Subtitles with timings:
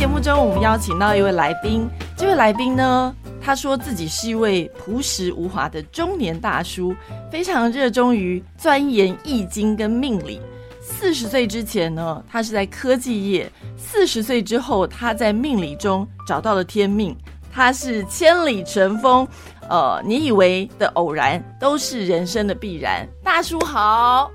[0.00, 1.86] 节目中，我们邀请到一位来宾。
[2.16, 6.94] 这位来宾呢，他说自己是一位朴实无华的中年大叔，
[7.30, 10.40] 非常热衷于钻研易经跟命理。
[10.80, 13.44] 四十岁之前呢，他是在科技业；
[13.76, 17.14] 四十岁之后，他在命理中找到了天命。
[17.52, 19.28] 他是千里乘风，
[19.68, 23.06] 呃，你以为的偶然，都是人生的必然。
[23.22, 24.30] 大叔好。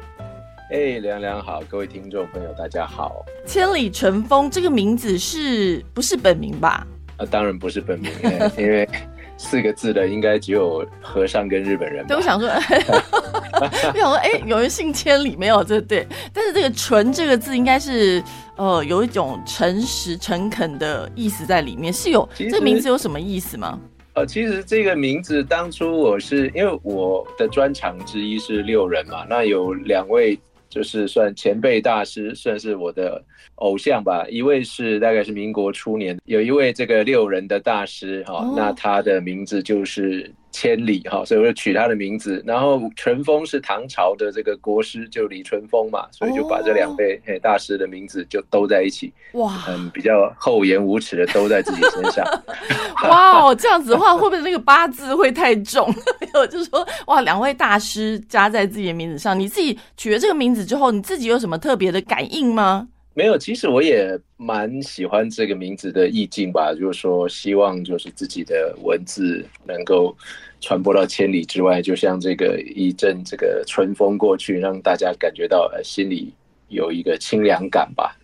[0.71, 3.23] 哎，凉凉好，各位听众朋友，大家好。
[3.45, 6.85] 千里乘风这个名字是不是本名吧？
[7.17, 8.11] 啊，当然不是本名，
[8.57, 8.89] 因为
[9.37, 12.03] 四个字的应该只有和尚跟日本人。
[12.07, 15.63] 对，我想说， 我想说，哎，有人姓千里没有？
[15.63, 18.23] 这对，但是这个“纯”这个字应该是
[18.55, 23.79] 呃有一种诚实、诚恳的意思在里面，是有这个名字有什么意思吗？
[24.15, 30.39] 呃，其实这个名字当初我是因为我的专长之一是六人嘛，那有两位。
[30.75, 33.23] 就是算前辈大师，算是我的
[33.55, 34.27] 偶像吧。
[34.29, 40.29] 一位是大概是民国初年，有一位这个六人的大师哈，那他的名字就是。
[40.55, 42.41] 千里哈，所以我就取他的名字。
[42.47, 49.11] 然后淳风是唐朝的这个国师，就李淳风嘛，所以就把这两位大师的名字就都在一起。
[49.33, 52.25] 哇，嗯，比较厚颜无耻的都在自己身上。
[53.09, 55.93] 哇哦，这样子的话，会不会那个八字会太重？
[56.33, 62.87] 有，就是说，哇，两位大师加在自己的名字上，你自己取了这个名字之后，你自己有什么特别的感应吗？
[63.17, 70.13] 没有，其实我也蛮喜欢这个名字的意境吧，就是说希望就是自己的文字能够
[70.59, 76.33] 传播到千里之外，就像这个一阵这个春风过去，让大家感觉到呃心里
[76.67, 78.17] 有一个清凉感吧。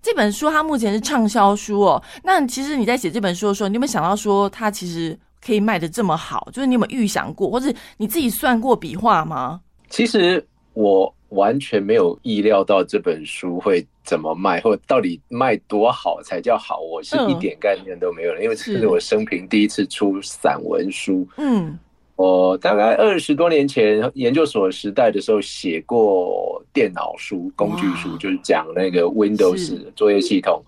[0.00, 6.48] 这本书它目前是畅销书哦，那其实你在写这本书的时候，你有没有想到说它其实可以卖的这么好？
[6.54, 9.60] 就是你有没有预想过，或者你自己算过笔画吗？
[9.90, 11.14] 其实我。
[11.30, 18.42] 完全没有意料到这本书会怎么卖，或到底卖多好才叫好，我是一点概念都没有了。
[18.42, 21.26] 因为这是我生平第一次出散文书。
[21.36, 21.78] 嗯，
[22.16, 30.62] 我大概二十多年前研究所时代的时候写过电脑书、工具书，就是讲那个 Windows 作业系统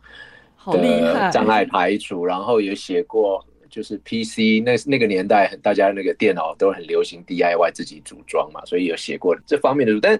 [0.67, 3.45] 的障碍排除，然后也写过。
[3.71, 10.01] 就是 PC 那那个年代，大家那个电脑都很流行 DIY 自己组装嘛，所以有写过这方面的书。
[10.01, 10.19] 但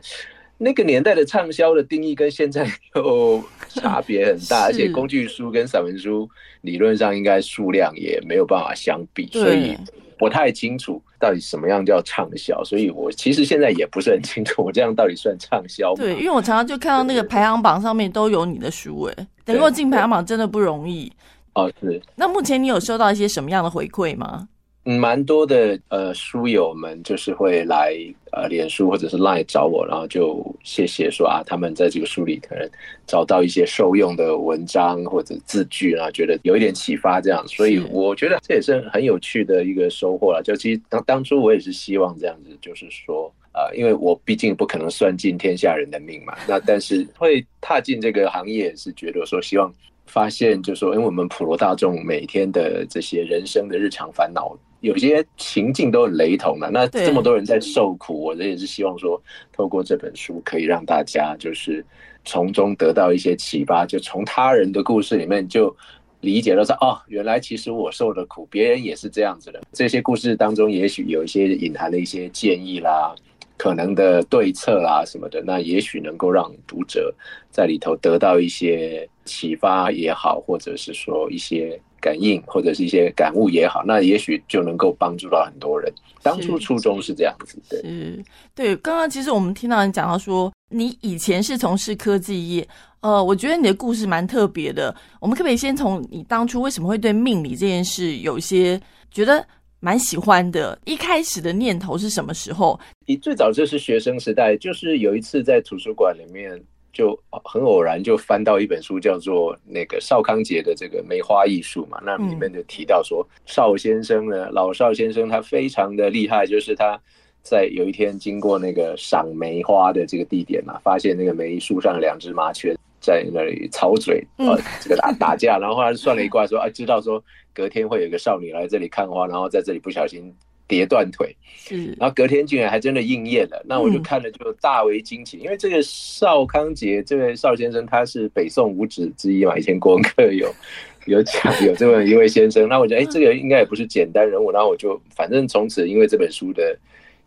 [0.57, 6.29] 那个年代的畅销的定义跟现在又差别很大， 而且工具书跟散文书
[6.61, 9.77] 理论上应该数量也没有办法相比，所以
[10.19, 12.63] 不太清楚到底什么样叫畅销。
[12.63, 16.03] 所以我其实现在也不是很清楚，我这样到底算畅销吗？
[16.03, 21.11] 对，因为我常常就看到那个排行榜上面都有你的书，哎，能够进排行榜真的不容易。
[21.55, 22.01] 哦，是。
[22.15, 24.49] 那目前你有收到一些什么样的回馈吗？
[24.85, 25.79] 嗯，蛮多的。
[25.89, 27.95] 呃，书友们就是会来
[28.33, 32.67] 呃，脸书或者是 Line 找我，然后就谢谢说啊，他们在这个书里可能
[33.07, 37.47] 找到一些受用的文章或者字句啊，觉得有一点启发这样。
[37.47, 40.43] 所以我觉得这也是很有趣的一个收获了。
[40.43, 46.35] 就其实当当初我也是希望这样子，就是说呃，因为我毕竟不可能算尽天下人的命嘛。
[46.49, 49.71] 那但是会踏进这个行业，是觉得说希望。
[50.11, 56.69] 发现就是说，因为我们普罗大众每天的这些人生的日常烦恼，有些情境都很雷同的。
[56.71, 59.23] 那这么多人在受苦，我也是希望说，
[59.53, 61.85] 透过这本书可以让大家就是
[62.25, 65.75] 从中得到一些启发，就从他人的故事里面就
[66.21, 69.63] 理解到说，哦，原来其实我受的苦，别人也是这样子的。
[69.73, 73.15] 这些故事当中，也许有一些隐含的一些建议啦。
[73.57, 77.15] 可能的对策啦什么的，那也许能够让读者
[77.51, 85.93] 在里头得到一些启发也好，或者是说一些感应，或者是一些感悟也好，那也许就能够帮助到很多人。
[86.21, 87.81] 当初初衷是这样子的。
[87.83, 88.25] 是，
[88.55, 88.75] 对。
[88.77, 92.69] 刚刚其实我们听到你讲到说，你以前是从事科技业，
[93.01, 94.93] 呃，我觉得你的故事蛮特别的。
[95.21, 98.81] 我们可不可以先从你当初为什么会对命理这件事有一些
[99.13, 99.47] 觉得？
[99.83, 102.79] 蛮喜欢的，一开始的念头是什么时候？
[103.07, 106.63] 你最早就是学生时代，就是有一次在图书馆里面，
[106.93, 112.01] 就很偶然就翻到一本书，叫做那个邵康节的这个梅花艺术嘛。
[112.05, 117.01] 那里面就提到说，邵先生呢，老邵先生他非常的厉害，就是他
[117.43, 127.23] 在有一天经过那个赏梅花的这个地点嘛，发现那个梅树上两只麻雀在那里吵嘴，呃，这个打 打架，然后后来算了一卦，说啊，知道说。
[127.53, 130.33] 隔天会有一个少女来这里看花，然后在这里不小心
[130.71, 133.61] 跌断腿，是，然后隔天竟然还真的应验了。
[133.67, 140.49] 那我就看了就大为惊奇，因为这个邵康节这位邵先生他是北宋五子之一嘛，以前国文课有
[141.07, 142.69] 有讲有这么一位先生。
[142.69, 144.53] 那我觉得哎，这个应该也不是简单人物。
[144.53, 146.79] 然后我就反正从此因为这本书的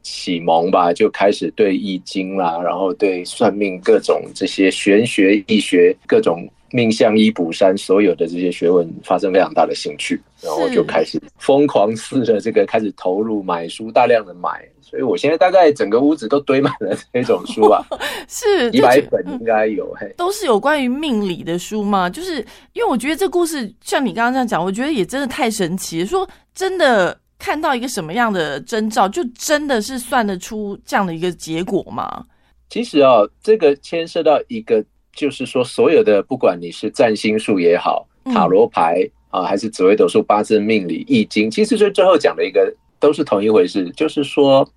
[0.01, 6.47] 启蒙吧，就开始对易经啦，然后对算命各种这些玄学易学各种。
[6.73, 14.67] 命相一补山所有的这些学问发生非常大的兴趣，然后就开始疯狂似的这个开始投入买书，大量的买。
[14.81, 17.83] 所以我现在大概整个屋子都堆满了这种书啊，
[18.27, 22.09] 是一百本应该有，嘿，都是有关于命理的书吗？
[22.09, 22.37] 就是
[22.73, 26.05] 因为我觉得这故事像你刚刚这样讲，我觉得也真的太神奇。
[26.05, 32.25] 说真的，看到一个什么样的征兆，就真的是算得出这样的一个结果吗？
[32.69, 44.67] 其实啊，这个牵涉到一个，就是说所有的，不管你是占星术也好，塔罗牌啊，还是紫微斗数、八字命理、易经，其实最最后讲的一个都是同一回事，就是说。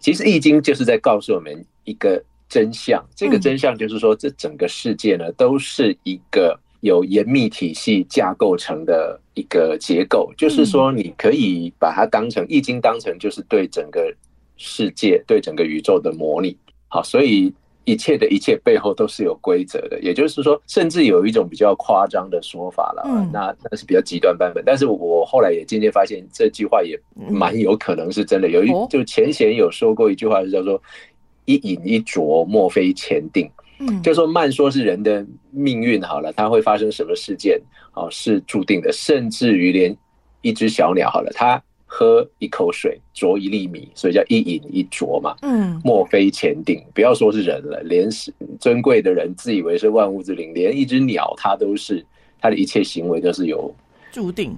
[0.00, 10.32] 其实《易经》就是在告诉我们一个真相，这个真相就是说，这整个世界呢，都是一个有严密体系架构成的一个结构。
[10.36, 14.12] 就是说，你可以把它当成《易经》，当成就是对整个
[14.56, 16.58] 世界、对整个宇宙的模拟。
[16.88, 17.54] 好，所以。
[17.84, 23.02] 一切的一切背后都是有规则的，也就是说，甚至有一种比较夸张的说法了，
[23.32, 24.62] 那那是比较极端版本。
[24.64, 26.98] 但是我后来也渐渐发现，这句话也
[27.28, 28.48] 蛮有可能是真的。
[28.48, 30.80] 有一就前贤有说过一句话，是叫做
[31.46, 33.50] “一饮一啄，莫非前定”。
[33.80, 37.60] 嗯，就说慢说是人的命运好了，它会发生什么事件
[37.92, 39.96] 啊，是注定的，甚至于连
[40.40, 41.60] 一只小鸟好了，它。
[41.94, 45.36] 喝一口水，啄一粒米，所以叫一饮一啄嘛。
[45.42, 46.82] 嗯，莫非前定？
[46.94, 52.02] 不要说是人了，连是尊贵的人，自以为是万物之灵，连一只鸟，它都是
[52.40, 53.70] 它的一切行为都是有
[54.10, 54.56] 注定。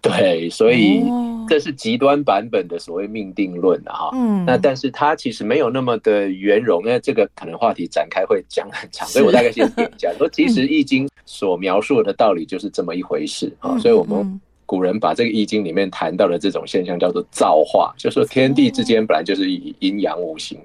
[0.00, 1.02] 对，所以
[1.48, 3.92] 这是极端版本的所谓命定论啊。
[3.92, 13.76] 哈，嗯，那但是它其实没有那么的圆融，因为这个可能话题展开会讲很长， 所以我大概先点一下说，其实易经所描述的道理就是这么一回事啊。
[13.80, 14.40] 所以我们。
[14.68, 20.58] 古人把这个《易经》里面谈到的这种现象叫做造化，就说天地之间本来就是以阴阳五行，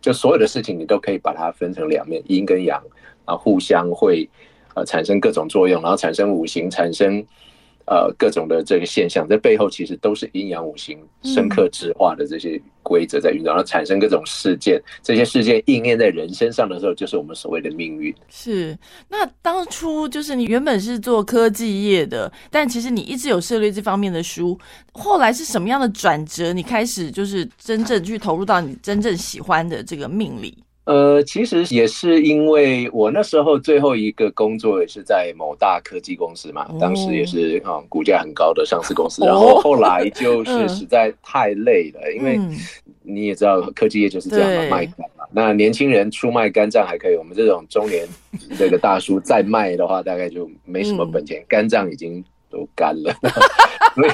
[0.00, 2.82] 就所有的事情你都可以把它分成两面，阴跟阳
[3.24, 4.28] 啊，互相会
[4.74, 7.24] 呃产生各种作用，然后产生五行，产生。
[7.86, 14.82] 呃，各种的这个现象，在背后其实都是阴阳五行深刻之化的这些规则在运作，然后产生各种事件。
[15.02, 18.14] 这些事件应验在人身上的时候，就是我们所谓的命运。
[18.30, 18.74] 是，
[19.10, 24.58] 那当初就是你原本是做科技业的，但其实你一直有涉猎这方面的书。
[24.92, 26.54] 后来是什么样的转折？
[26.54, 30.63] 你开始就是真正去投入到你真正喜欢的这个命理？
[30.84, 39.24] 呃，其实也是因为我那时候最后一个工作也是在某大科技公司嘛，当时也是啊，股价很高的上市公司。
[39.24, 42.38] 然后后来就是实在太累了，因为
[43.02, 44.88] 你也知道科技业就是这样嘛，卖。
[45.32, 48.06] 那年轻人出卖肝脏还可以，我们这种中年
[48.58, 52.22] 这个大叔再卖的话，大概就没什么本钱，肝脏已经
[52.54, 53.12] 都干了。
[53.94, 54.10] 所以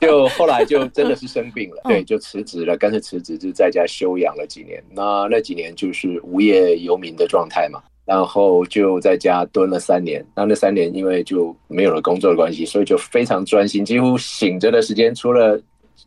[0.00, 4.82] 就后来就真的是生病了，对，就辞职了，干脆辞职就在家休养了几年。
[4.90, 10.22] 那那几年就是无业游民的状态嘛，然后就在家蹲了三年。
[10.34, 15.58] 那那三年因为就没有了工作的关系，所以就非常专心，几乎醒着的时间除了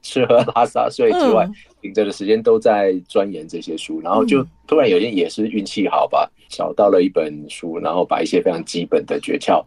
[0.04, 1.50] 吃喝拉撒睡之外，
[1.82, 4.00] 醒着的时间都在钻研这些书。
[4.02, 9.66] 然后就突然有一天也是运气好吧，找到了一本书，然后把一些非常基本的诀窍。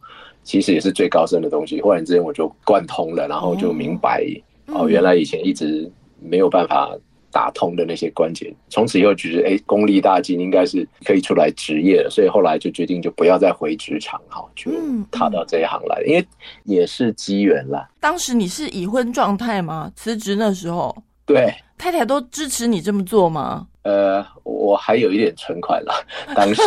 [0.49, 4.25] 其实也是最高深的东西，忽然之间我就贯通了，然后就明白
[4.69, 5.87] 哦，原来以前一直
[6.19, 6.91] 没有办法
[7.31, 14.73] 打通的那些关节，从此以后觉得哎，功力大进，应该是可以出来职业了，所以后来就决定就不要再回职场哈，就
[15.11, 16.27] 踏到这一行来，因为
[16.65, 17.87] 也是机缘啦。
[18.01, 19.93] 当时你是已婚状态吗？
[19.97, 20.97] 辞职那时候，
[21.27, 23.67] 对，太太都支持你这么做吗？
[23.83, 25.93] 呃，我还有一点存款了，
[26.35, 26.63] 当时。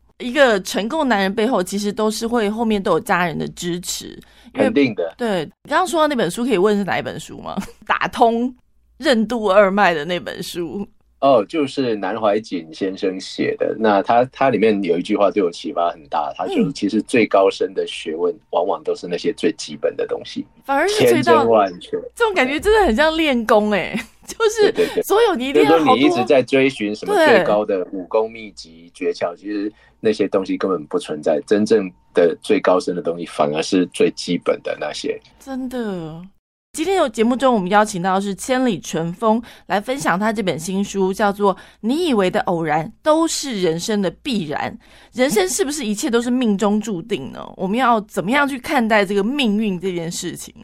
[0.18, 4.18] 一个成功男人背后，其实都是会后面都有家人的支持，
[4.54, 5.14] 肯定的。
[5.18, 7.56] 对你刚刚说到那本书，可以问是哪一本书吗？
[7.86, 8.54] 打通
[8.98, 10.86] 任督二脉的那本书。
[11.20, 13.74] 哦，就是南怀瑾先生写的。
[13.78, 21.90] 那他他里面有一句话对我启发很大，他就是其实最高深的学问，往往都是那些最基本的东西，反而是千真万确。
[22.14, 29.72] 这种感觉真的很像练功哎，就是所有你一定要你一直在追寻什么最高的武功秘籍诀窍，其实。
[29.98, 35.18] 那些东西根本不存在，真正的最高深的东西反而是最基本的那些。
[35.40, 36.22] 真的，
[36.74, 44.70] 今天有节目中，我们邀请到是千里春风来分享他这本新书，叫做《你以为的偶然都是人生的必然》。
[45.18, 47.42] 人生是不是一切都是命中注定呢？
[47.56, 50.54] 我们要怎么样去看待这个命运这件事情？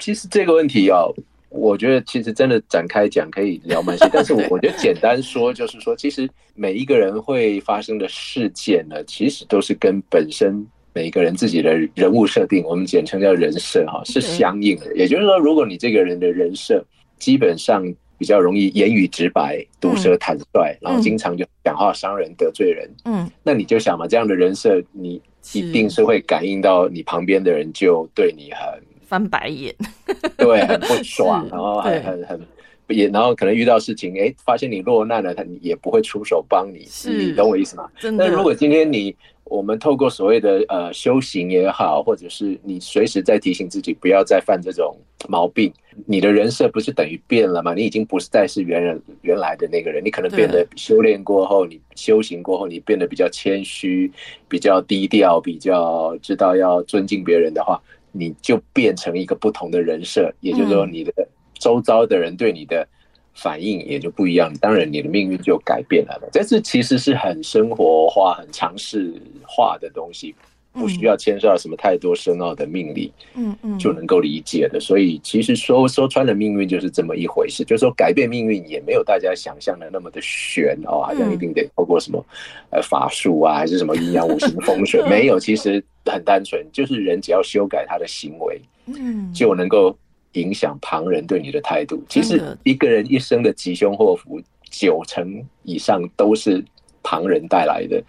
[0.00, 1.10] 其实这个问题要。
[1.52, 14.94] 我觉得其实真的展开讲可以聊蛮些， 但是我我觉得简单说就是说，其实每一个人会发生的事件呢，其实都是跟本身每一个人自己的人物设定，我们简称叫人设哈，是相应的。
[14.96, 16.84] 也就是说，如果你这个人的人设
[17.18, 17.82] 基本上
[18.18, 22.90] 比较容易言语直白、毒舌坦率，然后经常就讲话伤人、得罪人。
[23.04, 25.20] 嗯，那你就想嘛，这样的人设，你
[25.52, 28.80] 一定是会感应到你旁边的人就对你很
[29.12, 29.74] 翻白眼，
[30.38, 32.40] 对，很不爽， 然后很很很
[32.88, 37.90] 也，然后可能遇到事情，哎，发现你落难了，他也不会出手帮你，你懂我意思吗？
[38.12, 39.14] 那如果今天你
[39.44, 44.96] 我们透过所谓的呃修行也好，或者是你随时在提醒自己不要再犯这种
[45.28, 45.70] 毛病，
[46.06, 47.74] 你的人设不是等于变了吗？
[47.74, 54.10] 你已经不是再是原人原来的那个人，你可能变得修炼过后，你修行过后，你变得比较谦虚、
[54.48, 57.78] 比较低调、比较知道要尊敬别人的话，
[58.12, 61.12] 你就变成一个不同的人设，也就是说，你的
[61.54, 62.86] 周遭的人对你的。
[63.34, 66.20] 反应也就不一样，当然你的命运就改变了。
[66.30, 69.10] 这是其实是很生活化、很常识
[69.48, 70.34] 化的东西，
[70.72, 74.80] 不需要牵涉到什么太多深奥的命理，嗯嗯，就能够理解的。
[74.80, 77.64] 所以其实说说穿了，命运就是这么一回事。
[77.64, 82.24] 就是说改变命运也没有大家想象的那么的玄哦，好像一定得透过什么
[82.70, 89.96] 呃法术啊，还是什么阴阳五行风水， 没有，其实很单纯，就是人只要修改他的行为，嗯，就能够。
[90.34, 96.64] 影响旁人对你的态度，其实一个人一生的吉凶祸福，九成以上都是
[97.02, 98.02] 旁人带来的。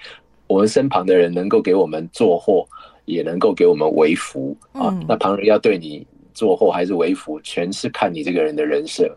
[0.47, 2.65] 我们身旁的人能够给我们做祸，
[3.05, 4.93] 也能够给我们为福啊。
[5.07, 9.15] 那旁人要对你做祸还是为福，全是看你这个人的人设。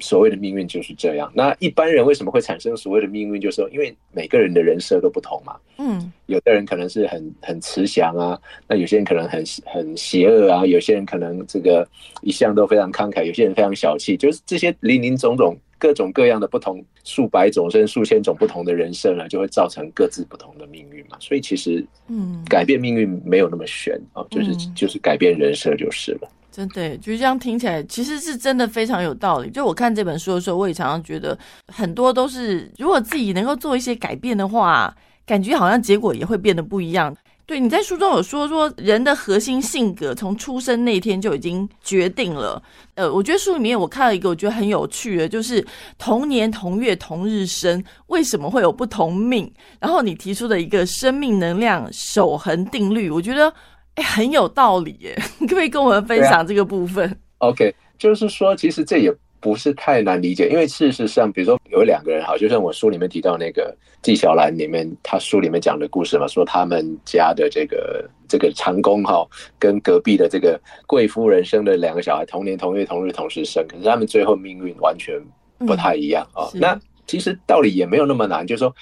[0.00, 1.30] 所谓的命运就是这样。
[1.34, 3.40] 那一般人为什么会产生所谓的命运？
[3.40, 5.56] 就是说，因为每个人的人设都不同嘛。
[5.78, 11.86] 嗯，有的人可能是很很慈祥啊，那有些人可能很很邪恶啊，有些人可能这个
[12.22, 21.16] 一向都非常慷慨，有些人非常小气，就是这些林林总总、各种各样的不同、数百种甚至数千种不同的人设呢，就会造成各自不同的命运嘛。
[21.20, 26.28] 所以其实，嗯，改变命运没有那么玄啊，就是就是改变人设就是了。
[26.58, 29.48] 真的，就是这样听起来，其实是真的非常有道理。
[29.48, 31.38] 就我看这本书的时候，我也常常觉得
[31.68, 34.92] 很多都是，如果自己能够做一些改变的话，
[35.24, 37.16] 感觉好像结果也会变得不一样。
[37.46, 42.60] 对，你在书中有说说人的核心性格从出生那天就已经决定了。
[42.96, 45.64] 呃，我觉得书里面我看了一个我觉得很有趣的，就是
[45.96, 49.48] 同年同月同日生，为什么会有不同命？
[49.78, 53.54] 然后你提出的一个生命能量守恒定律，我觉得。
[54.02, 69.24] 很有道理耶， 你可不可以跟我们分享这个部分？OK，就是说，其实这也不是太难理解，因为事实上，比如说有两个人，好，就像我书里面提到那个纪晓岚里面，他书里面讲的故事嘛，说他们家的这个这个长工哈，
[69.58, 75.14] 跟隔壁的这个贵夫人生的两个小孩，同年同月同日同时生，可是他们最后命运完全
[75.58, 76.50] 不太一样啊。
[76.54, 76.76] 那
[77.06, 78.74] 其实道理也没有那么难，就是说，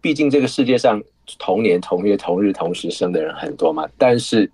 [0.00, 1.02] 毕竟这个世界上
[1.40, 4.48] 同年同月同日同时生的人很多嘛，但是。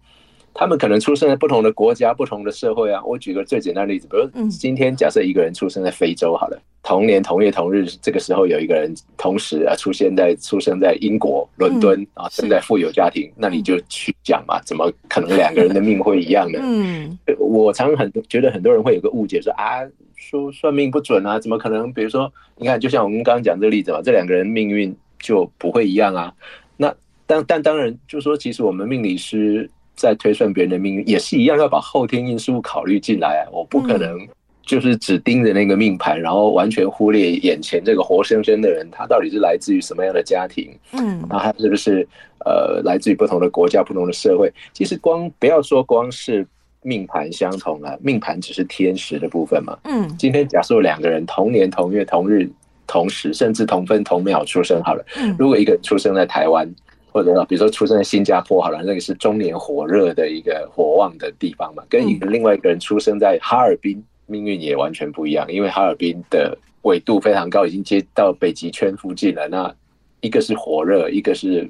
[0.60, 3.02] 他们可能出生在不同的国家、不同的社会啊。
[3.02, 16.58] 我举个最简单的例子，比如今天假设一个人出生在非洲，好了，同年同月同日，这个时候有一个人同时啊出现在出生在英国伦敦啊，生在富有家庭，那你就去讲嘛，怎么可能两个人的命会一样呢？
[16.62, 19.80] 嗯，我常很觉得很多人会有个误解，说啊，
[20.14, 21.90] 说算命不准啊，怎么可能？
[21.90, 26.30] 比如说，你看，就像我们刚刚讲这个例子嘛，这两个人命运就不会一样啊。
[26.76, 26.94] 那
[27.26, 29.70] 但但当然，就说其实我们命理师。
[30.00, 33.50] 在推算别人的命运也是一样，要把后天因素考虑进来啊！
[33.52, 34.18] 我不可能
[34.62, 40.70] 就是只盯着那个命盘，然后完全忽略眼前这个活生生的人，他到底是来自于什么样的家庭？
[40.92, 42.06] 嗯，然后他是不是
[42.46, 44.50] 呃来自于不同的国家、不同的社会？
[44.72, 46.46] 其实光不要说光是
[46.82, 49.76] 命盘相同了，命盘只是天时的部分嘛。
[49.84, 52.48] 嗯，今天假设两个人同年同月同日
[52.86, 55.04] 同时，甚至同分同秒出生好了，
[55.38, 56.66] 如果一个人出生在台湾。
[57.12, 69.48] 或者比如说出生在新加坡好了，那个是中年火热的一个火旺的地方嘛，跟一个另外一个人出生在哈尔滨，命运也完全不一样，因为哈尔滨的纬度非常高，已经接到北极圈附近了。
[69.48, 69.74] 那
[70.20, 71.68] 一个是火热，一个是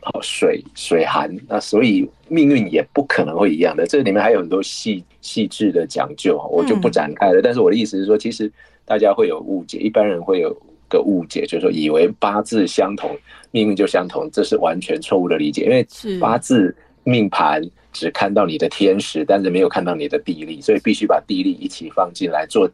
[0.00, 3.86] 好水水寒，那所以命运也不可能会一样的。
[3.86, 7.40] 这里面还有很多细细致的讲究，我就不展开了。
[7.42, 8.50] 但是我的意思是说，其实
[8.84, 10.56] 大家会有误解，一般人会有。
[10.88, 13.16] 个误解就是说，以为八字相同，
[13.50, 15.64] 命运就相同，这是完全错误的理解。
[15.64, 15.86] 因为
[16.20, 16.74] 八字
[17.04, 17.62] 命盘
[17.92, 22.70] 只看到你的天时，但是没有看到你的地利，所以必须把地利一起放进来做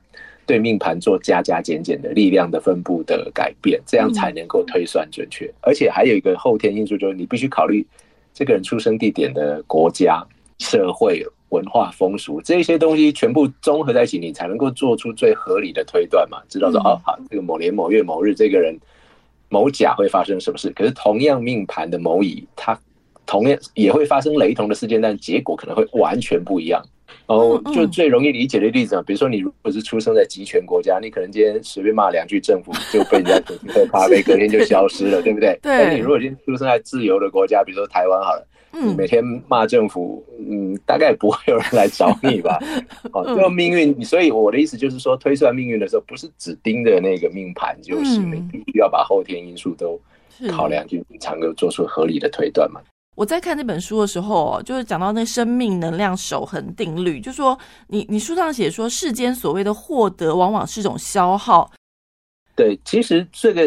[0.47, 5.53] 对命盘做加加减减的力量的分布的改变，这样才能够推算准确。
[5.61, 7.87] 而且还有一个后天因素，就是你必须考虑
[8.35, 10.25] 这个人出生地点的国家
[10.59, 11.25] 社会。
[11.53, 16.39] 文化风俗这些东西全部综合在一起，你才能够做出最合理的推断嘛？
[16.49, 18.77] 知道说哦，好，这个某年某月某日，这个人
[19.49, 20.71] 某甲会发生什么事？
[20.71, 22.79] 可是同样命盘的某乙，他
[23.27, 26.83] 同样也会发生雷同的事件，但结果可能会完全不一样。
[27.27, 33.35] 哦，就最容易理解的例子啊，比如说你如果是出生在集权国家，你可能今天随便骂两句政府 就被人家
[33.69, 35.59] 喝咖啡，隔天就消失了，对不对？
[35.63, 35.85] 对。
[35.85, 42.59] 但你如果今天出生在自由的国家，比如说台湾好了，嗯，每天骂政府，嗯，大概不会有人来找你吧？
[43.13, 50.01] 哦，这个命运，所以我的意思就是说，推算命运的时候，不是只盯着那个命盘就行，你必须要把后天因素都
[50.51, 52.81] 考量进去，才能做出合理的推断嘛。
[53.15, 57.57] 我在看这本书的时候，就是讲到那生命能量守恒定律，就说
[57.89, 61.71] 你你书上写说，世间所谓的获得，往往是一种消耗。
[62.57, 63.65] 对，其实这个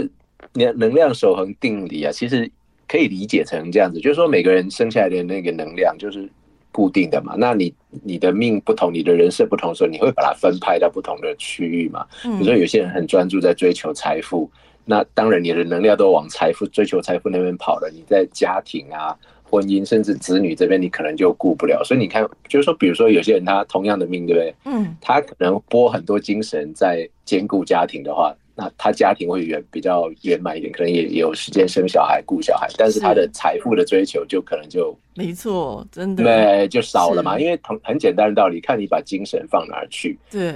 [0.53, 2.51] 能能量守恒定理啊，其实
[2.87, 6.29] 可以理解成这样子，就是说每个人生下来的那个能量就是
[6.71, 7.35] 固定的嘛。
[7.37, 7.73] 那你
[8.03, 12.05] 你的命不同，你的人设不同的时候，你会把它分派到不同的区域嘛。
[12.21, 14.49] 比如说有些人很专注在追求财富，
[14.85, 17.91] 那当然你的能量都往财富、追求财富那边跑了。
[17.93, 19.17] 你在家庭啊。
[19.47, 24.55] 婚姻甚至子女这边，你可能就顾不了，所以你看，就是说，比如说有些人他同样的命，对不对？
[24.65, 37.39] 嗯，他可能拨很多精神在兼顾家庭的话，那他家庭会圆比较圆满一点，可能也有时间生小孩、顾小孩，但是他的财富的追求就可能就没错，真的对，就少了嘛。
[37.39, 40.17] 因为同很简单的道理，看你把精神放哪儿去。
[40.31, 40.53] 对，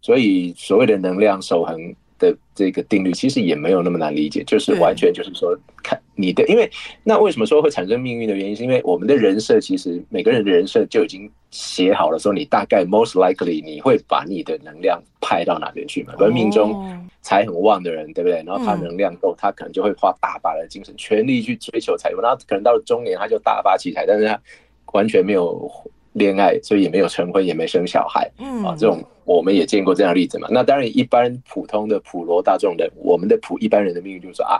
[0.00, 1.94] 所以所谓的能量守恒。
[2.20, 6.68] 的这个定律其实也没有那么难理解，就是完全就是说看你的，因为
[7.04, 16.14] 那为什么说会产生命运的原因，是因为我们的人设其实每个人的人设就已经写好了，说你大概 most likely 你会把你的能量派到哪边去嘛？
[16.18, 18.42] 而命中财很旺的人，对不对？
[18.46, 24.40] 然后他能量够，他可能就会花大把的精神，全力去追求财富，然后可能到了中年他就大发奇财，但是他
[24.92, 25.70] 完全没有。
[26.14, 30.48] 恋爱，所以也没有成婚，也没生小孩，嗯啊，这种我们也见过这样的例子嘛。
[30.50, 34.58] 那当然，一般普通的普罗大众的，我们的普一般人的命运就是说啊，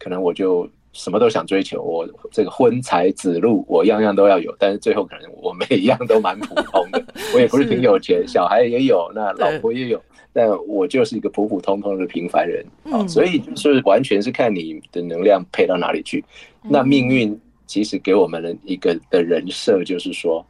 [0.00, 13.06] 可能我就什么都想追求，我这个婚财子路，我样样都要有，但是最后可能我每一样都蛮普通的， 我也不是挺有钱，小孩也有，那老婆也有，但我就是一个普普通通的平凡人啊。
[13.06, 16.24] 所以就是完全是看你的能量配到哪里去。
[16.62, 20.44] 那命运其实给我们的一个的人设就是说。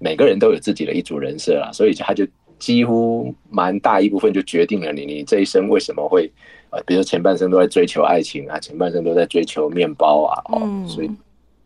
[0.00, 2.26] 每个人都有自己的一组人设啦，所以他就
[2.58, 6.30] 几乎蛮大一部分就决定了你你这一生为什么会
[6.74, 11.10] 呃，比如前半生都在追求爱情啊，前半生都在追求面包啊，哦，所以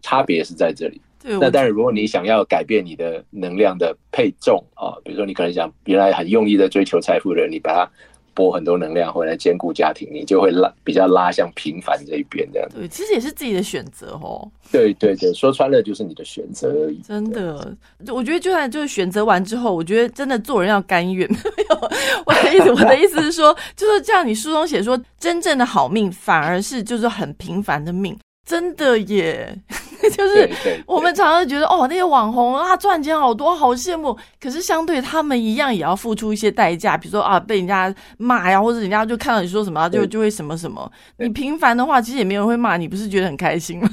[0.03, 1.01] 差别是在这里。
[1.23, 7.91] 那但是，如果你想要改变你的能量的配重啊，比如说你可能想原来很用力在追求财富的人，你把它。
[8.39, 12.77] 拨很多能量回来兼顾家庭，你就会拉比较拉向平凡这一边这样子。
[12.77, 14.49] 对，其实也是自己的选择哦。
[14.71, 16.99] 对对对，说穿了就是你的选择而已。
[16.99, 21.29] 真的，我觉得就算就是选择完之后，我觉得真的做人要甘愿。
[22.25, 24.25] 我的意思，我的意思是说，就是这样。
[24.25, 28.17] 你书中写说，真正的好命反而是就是很平凡的命。
[28.47, 29.59] 真的耶，
[30.11, 30.49] 就是
[30.87, 34.17] 我们常常觉得哦，那些网红啊赚钱好多，好羡慕。
[34.41, 40.91] 可是相对他们一样，也要付出一些代价，比如说啊，被人家骂呀，或者人家就看到你说什么，就就会什么什么。
[41.19, 43.89] 你平凡的话，其实也没有人会骂你，不是觉得很开心吗？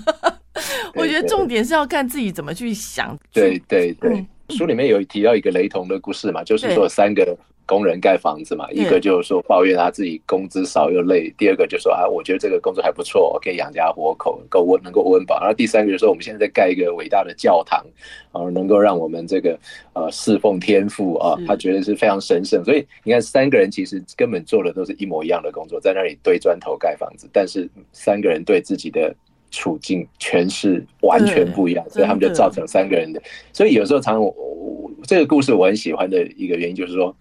[0.96, 3.18] 我觉得重点是要看自己怎么去想。
[3.34, 7.38] 对对对，书里面有提到一个雷同的故事嘛，就是说三个。
[7.66, 15.40] 工人盖房子嘛，一个就是说抱怨他自己工资少又累，第二个就说啊，我觉得这个工作还不错，可以养家活口，够温能够温饱。
[15.40, 17.84] 然后第三个就说我们现在在盖一个伟大的教堂，
[18.32, 19.58] 啊，能够让我们这个
[19.94, 22.64] 呃侍奉天父啊，他觉得是非常神圣。
[22.64, 29.16] 所以你看，三个人其实根本做的都是一模一样的工作，在那里堆砖头盖房子，但是三个人对自己的
[29.50, 33.22] 处境全是完全不一样，所以他们就造成三个人的。
[33.52, 37.16] 所以有时候常我这个故事我很喜欢的一个原因就是说。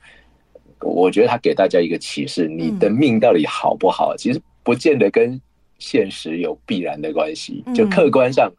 [0.80, 5.40] 我觉得他给大家一个启示：你的命到底好不好，其实不见得跟
[5.78, 7.64] 现实有必然的关系。
[7.74, 8.50] 就客观上，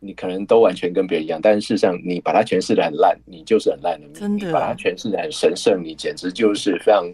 [0.00, 7.04] 你可能都完全跟别人一样，但是事实上，你把它诠释的很烂，你就是很烂的命；真的，把它诠释的很神圣，你简直就是非常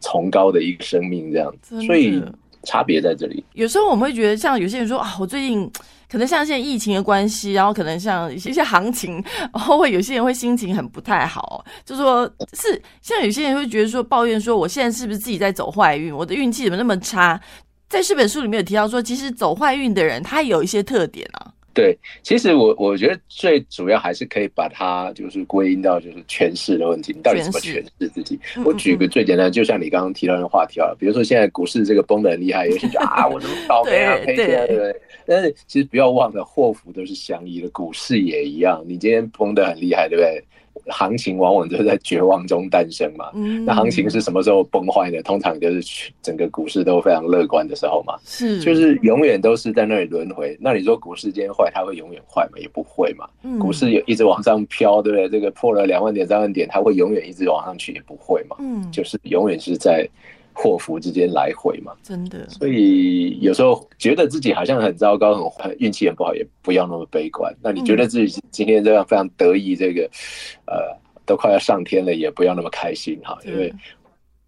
[0.00, 1.32] 崇高的一个生命。
[1.32, 1.54] 这样，
[1.86, 2.22] 所以
[2.62, 3.44] 差别在这里。
[3.54, 5.70] 有时候我们会觉得，像有些人说啊，我最近。
[6.14, 9.20] 可能像现在疫情的关系，然后可能像一些行情，
[9.52, 16.14] 然后会有些人会心情很不太好，就说是像有些人会觉得说抱怨说，我现在是不是自己在走坏运？
[16.14, 17.40] 我的运气怎么那么差？
[17.88, 21.50] 在这本书里面有提到说，其实走坏运的人他有一些特点啊。
[21.74, 28.38] 对，其实我我觉得最主要还是可以把它就是归因到就是诠释的问题，你到底怎么诠释自己？
[28.64, 34.96] 我举个最简单，就像你刚刚提到的话题啊，比如说现在股市这个崩的很厉害，有些就 啊，我怎么倒霉啊，赔钱，对不对？
[35.26, 40.44] 但是其实不要忘了，祸福都是相依的，股市也一样，你今天崩的很厉害，对不对？
[40.88, 43.30] 行情往往就是在绝望中诞生嘛。
[43.34, 45.22] 嗯，那行情是什么时候崩坏的？
[45.22, 48.16] 通常就是整个股市都非常乐观的时候嘛。
[48.24, 50.56] 是，就是永远都是在那里轮回。
[50.60, 52.58] 那你说股市今天坏，它会永远坏吗？
[52.58, 53.26] 也不会嘛。
[53.42, 55.28] 嗯股市有一直往上飘，对不对？
[55.28, 58.56] 这个破了两万点、三万点，它会永远一直往上去，也不会嘛。
[58.58, 60.08] 嗯，就是永远是在
[60.54, 61.92] 祸福之间来回嘛。
[62.02, 67.54] 真的，所以有时候觉得自己好像很糟糕、很很运气很不好，也不要那么悲观。
[67.60, 70.08] 那你觉得自己今天这样非常得意，这个
[70.66, 73.74] 呃都快要上天了，也不要那么开心哈，因为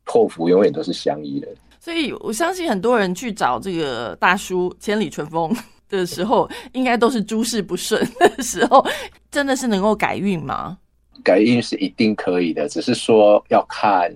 [0.04, 1.48] 祸福永远都是相依的。
[1.80, 5.54] 所以我相信很多人去找这个大叔千里春风
[5.88, 8.84] 的时候，应该都是诸事不顺的时候，
[9.30, 10.78] 真的是能够改运吗？
[11.22, 14.12] 改运是一定可以的，只是说要看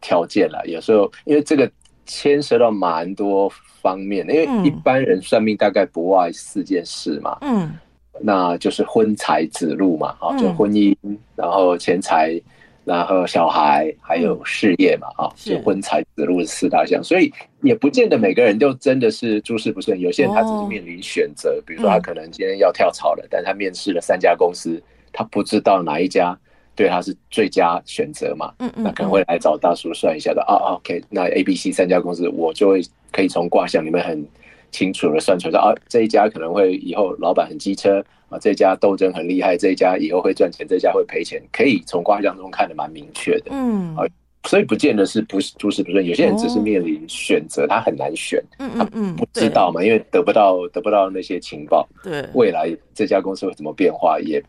[0.00, 0.62] 条件了。
[0.66, 1.70] 有时候因为这个
[2.06, 3.50] 牵涉到蛮多
[3.82, 7.72] 方面，因为一般人算命大概不外四件事嘛，嗯，
[8.20, 10.96] 那就是婚财子禄嘛，啊，就婚姻，
[11.36, 12.40] 然后钱财。
[12.82, 17.32] 然后小孩还有事业嘛，啊，就婚财子禄四大项，所以
[17.62, 20.00] 也不见得每个人都真的是诸事不顺。
[20.00, 24.82] 有些人他只是面临选择，比如说他可能今天要跳槽了，但他面试了三家公司，
[25.12, 26.36] 他不知道哪一家
[26.80, 32.80] 对他是最佳选择嘛，嗯嗯，那可能会来找大叔算一下的啊，OK，那 A、B、C 三家公司，我就会
[33.12, 34.26] 可以从卦象里面很
[34.70, 38.02] 清楚的算出来，啊，这一家可能会以后老板很机车。
[38.30, 43.50] 啊，这家斗争很厉害，这家以后会赚钱，这家会赔钱，可以从卦象中看得蛮明确的。
[43.50, 44.06] 嗯，啊，
[44.44, 54.40] 所以不见得是不是诸事不顺，有些人只是面临选择，他很难选，嗯嗯嗯，不知道嘛，因为得不到得不到那些情报，对，未来这家公司会怎么变化，也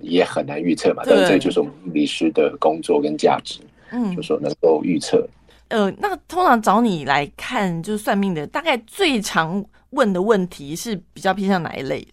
[0.00, 1.02] 也很难预测嘛。
[1.06, 5.26] 但是这就是我们律师的工作跟价值，嗯，就说能够预测。
[5.68, 12.06] 呃，那通常找你来看就是算命的，大概最常问的问题是比较偏向哪一类？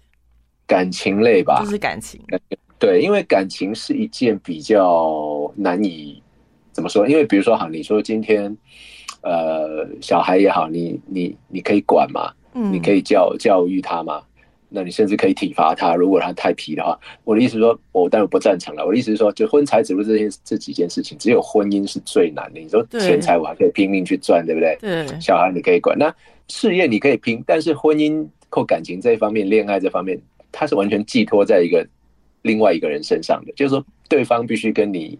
[0.68, 2.20] 感情类吧，就是感情。
[2.78, 6.22] 对，因为感情是一件比较难以
[6.74, 7.08] 怎么说？
[7.08, 8.56] 因为比如说，哈，你说今天，
[9.22, 14.22] 呃，小孩也好，你你你可以管嘛，嗯，你可以教教育他嘛，
[14.76, 17.00] 那你甚至可以体罚他，如果他太皮的话。
[17.24, 18.86] 我的意思是说，我当然不赞成了。
[18.86, 22.60] 我的意思是说，就婚财子禄这件这几件事情，只有婚姻是最难的。
[22.60, 24.78] 你说钱财我还可以拼命去赚，对不对？
[24.82, 26.14] 对，小孩你可以管，那
[26.50, 30.22] 事业你可以拼，但是婚姻或感情这一方面，恋爱这方面。
[30.58, 31.86] 它是完全寄托在一个
[32.44, 35.20] 另外一个人身上的，就是说对方必须跟你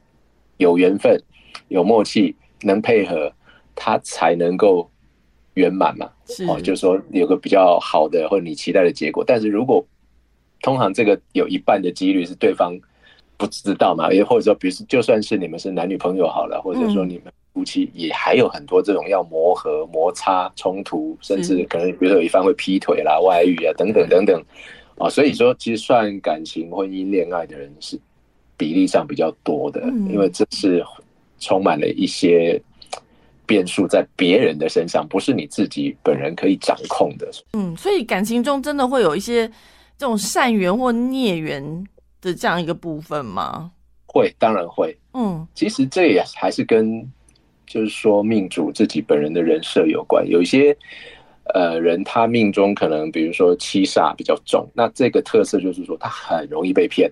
[0.56, 1.22] 有缘分、
[1.68, 3.30] 有默契、能配合，
[3.76, 4.90] 他才能够
[5.56, 6.10] 圆满嘛。
[6.48, 9.24] 哦，就是说有个比较好的或者你期待的结果。
[9.26, 9.86] 但是如果
[10.62, 12.74] 通常这个有一半的几率是对方
[13.38, 24.42] 不知道嘛，也或者说，比如就算是你们是男女朋友好了，或者说你们夫妻也还有很多这种要磨合、摩擦、冲突，甚至可能比如说有一方会劈腿啦、外遇啊等等等等。
[24.98, 28.00] 啊，所以说其实算感情、婚姻、恋爱的人是
[28.56, 30.82] 比例上比较多的，因为这是
[31.38, 32.62] 充满了一些
[33.46, 37.30] 变数在别人的身上，不是你自己本人可以掌控的。
[37.54, 39.48] 嗯，所以感情中真的会有一些
[39.98, 41.64] 这种善缘或孽缘
[42.22, 43.72] 的这样一个部分吗？
[44.06, 44.98] 会，当然会。
[45.14, 47.02] 嗯，其实这也还是跟
[47.66, 50.76] 就是说命主自己本人的人设有关，有一些。
[51.54, 57.08] 呃，人他命中可能，比如说七煞比较重，那这个特色就是说他很容易被骗，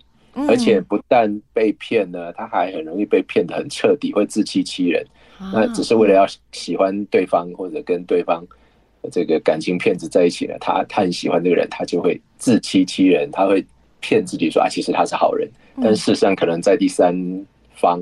[0.49, 5.05] 而且不但被骗呢，他还很容易被骗得很彻底，会自欺欺人。
[5.39, 8.45] 那只是为了要喜欢对方或者跟对方
[9.11, 13.65] 这个感情骗子在一起呢，他他很喜欢这个人，他就会自欺欺人，他会
[13.99, 15.49] 骗自己说啊，其实他是好人，
[15.81, 17.15] 但事实上可能在第三
[17.75, 17.99] 方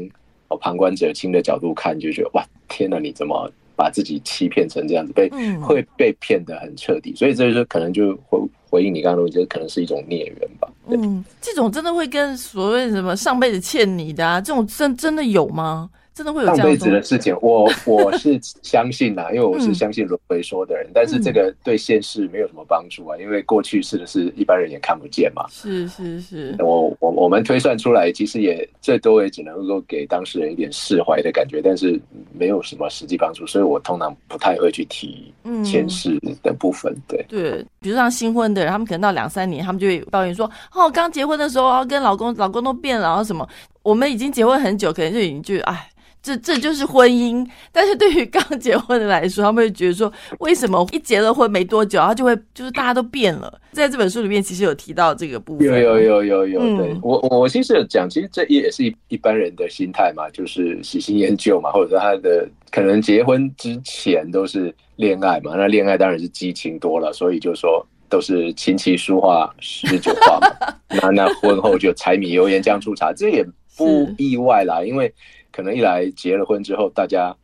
[0.49, 3.51] 哦旁观者清的角度看，就觉得哇，天哪，你怎么？
[3.73, 5.27] 把自己欺骗成这样子，被
[5.59, 8.39] 会被骗得很彻底，所以这就是可能就回
[8.69, 10.69] 回应你刚刚我，觉得可能是一种孽缘吧。
[10.87, 15.89] 嗯，这种真的会跟所谓什么上辈子欠你的啊，这种真真的有吗？
[16.13, 25.45] 真的会有上辈子的事情，我 我是相信呐，因为我是相信轮回说的人，但是这个对现世没有什么帮助啊，因为过去式的事一般人也看不见嘛。
[25.49, 31.99] 是是是，我我我们推算出来，其实也最多也只能够给当事人一点释怀的感觉，但是
[32.37, 36.93] 没有什么实际帮助，所以我通常不太会去提前世的部分。
[37.07, 43.47] 对对，比如像新婚的人，他们可能到两三年，他们就会抱怨说，哦，刚结婚的时候，跟老公老公都变了，然后什么，
[43.81, 45.87] 我们已经结婚很久，可能就已经就哎。
[46.23, 53.59] 这这就是婚姻，但是对于刚结婚的来说，他们会觉得说，为什么一结了婚没多久，他就会就是大家都变了？
[53.71, 55.67] 在这本书里面，其实有提到这个部分。
[55.67, 73.43] 有有有有有，对我我其实有讲，其实这也是一一般人的心态嘛，就是喜新厌旧嘛，或者说他的可能结婚之前都是恋爱嘛，那恋爱当然是激情多了，所以就说都是琴棋书画诗酒画嘛， 那那婚后就柴米油盐酱醋茶，这也
[73.75, 75.11] 不意外啦，因为
[75.51, 77.35] 可能一来结了婚之后，大家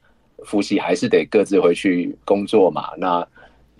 [0.46, 2.90] 夫妻还是得各自回去工作嘛。
[2.98, 3.28] 那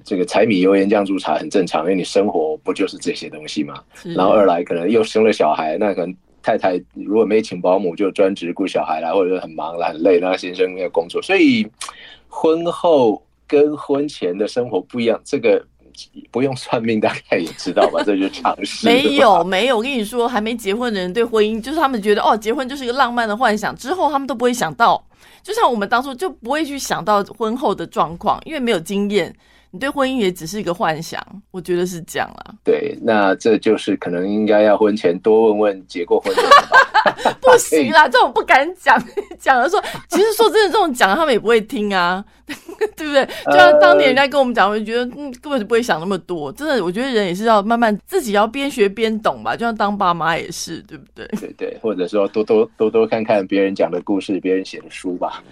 [0.04, 3.82] 这个柴米油盐酱醋茶很正常，因为你生活不就是这些东西嘛。
[4.16, 11.68] 然后二来可能又生了小孩，那可能太太如果没请保姆，就专职顾小孩啦，或者很忙了很累，那先生要工作，所以
[12.28, 15.66] 婚后跟婚前的生活不一样，这个。
[16.32, 18.02] 不用算命，大概也知道吧？
[18.06, 18.86] 这就是常识。
[18.86, 19.78] 没有，没有。
[19.78, 25.04] 我跟你说，还没结婚的人对婚姻，就是他们觉得哦，结婚就是一个浪漫的幻想，之后他们都不会想到。
[25.44, 29.34] 就像我们当初就不会去想到婚后的状况，因为没有经验。
[29.72, 32.56] 你对婚姻也只是一个幻想，我觉得是这样啦。
[32.64, 36.78] 对，那这就是可能应该要婚前多问问结过婚的人吧。
[37.42, 39.02] 不行啦，这种不敢讲，
[39.40, 42.24] 讲了说，其实说真的，这种讲他们也不会听啊。
[42.96, 43.26] 对不对？
[43.46, 46.50] 就像当年人家跟我们讲，我就觉得嗯，根本就不会想那么多。
[46.54, 49.54] 真的，我觉得人也是要慢慢自己要边学边懂吧。
[49.54, 51.28] 就像当爸妈也是，对不对？
[51.40, 55.44] 对对，或者说多多多多看看别人讲的故事，别人写的书吧。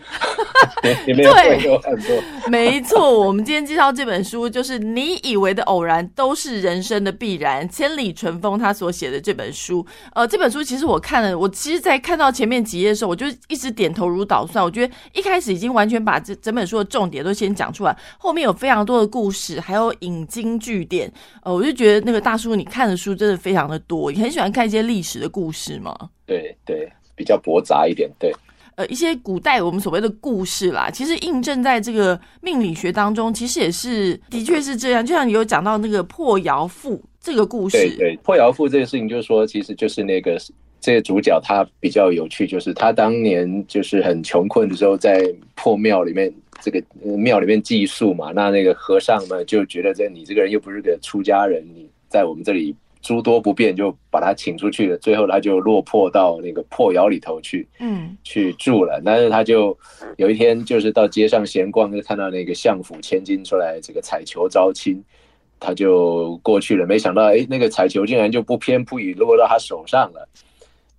[1.05, 2.15] 里面会有很多。
[2.49, 7.67] 没错，我们今天介绍这本本书，就是你以为的偶然都是人生的必然。
[7.67, 14.63] 千里春风他所写的这本书，呃，这本书其实我看了，我其实，在看到前面几页的时候，我就一直点头如捣蒜。
[14.63, 17.21] 我觉得一开始已经完全把这整本书的重点。
[17.25, 21.11] 都先讲出来，后面有非常多的故事，还有引经据典。
[21.43, 24.11] 呃，我就觉得那个大叔，你看的书真的非常的多。
[24.11, 25.93] 你很喜欢看一些历史的故事吗？
[26.25, 28.09] 对对，比较驳杂一点。
[28.17, 28.31] 对，
[28.75, 35.05] 呃，一些古代我们所谓的故事啦，其实印证在这个命理学当中，其实也是的确是这样。
[35.05, 40.37] 就像你有讲到那个破窑赋这个故事，对对，破窑赋这个事情，就是说，其实就是那个
[40.79, 45.23] 这个主角他比较有趣，就是他当年就是很穷困的时候，在
[45.55, 46.33] 破庙里面。
[46.61, 46.81] 这个
[47.17, 52.73] 庙里面寄宿嘛，那那个和尚呢就觉得这你这个人又不是个出家人，你在我们这里
[53.05, 54.97] 诸多不便，就把他请出去了。
[54.97, 58.99] 最后他就落魄到那个破窑里头去，嗯，去住了。
[59.05, 59.77] 但是他就
[60.17, 64.99] 有一天就是到街上闲逛，就看到那个相府千金出来这个彩球招亲，
[65.59, 66.87] 他就过去了。
[66.87, 70.27] 没想到哎，那个彩球竟然就不偏不倚落到他手上了，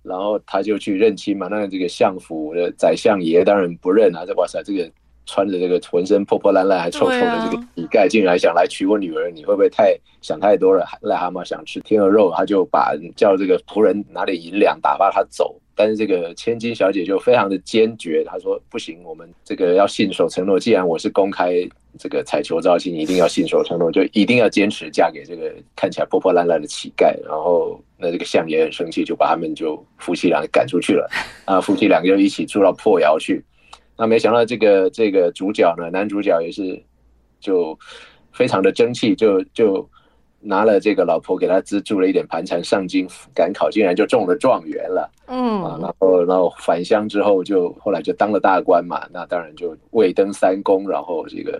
[0.01, 1.49] 然后他就去认亲嘛。
[1.51, 4.89] 那这个相府的宰相爷当然不认啊，这哇塞这个。
[5.27, 10.83] 穿着这个浑身破破烂烂还臭臭的这个乞丐，竟然想来娶我女儿，你会不会太想太多了？
[11.03, 15.55] 癞蛤蟆想吃天鹅肉，他就把叫这个仆人拿点银两打发他走。
[15.75, 20.59] 但是这个千金小姐就非常的坚决，她说不行，我们这个要信守承诺。
[20.59, 21.53] 既然我是公开
[21.99, 27.15] 这个彩球招亲，一定要信守承诺，就一定要坚持嫁给这个看起来破破烂烂的乞丐。
[27.23, 31.07] 然后那这个相爷很生气，就把他们就夫妻俩赶出去了。
[31.45, 33.45] 啊，夫妻两个就一起住到破窑去。
[33.97, 36.81] 那没想到这个这个主角呢，男主角也是
[37.39, 37.77] 就
[38.31, 39.87] 非常的争气，就就
[40.39, 45.11] 拿了这个老婆给他资助了一点盘缠，上京赶考，竟然就中了状元了。
[45.27, 49.07] 嗯，啊，然后然后返乡之后，就后来就当了大官嘛。
[49.11, 51.59] 那当然就位登三公，然后这个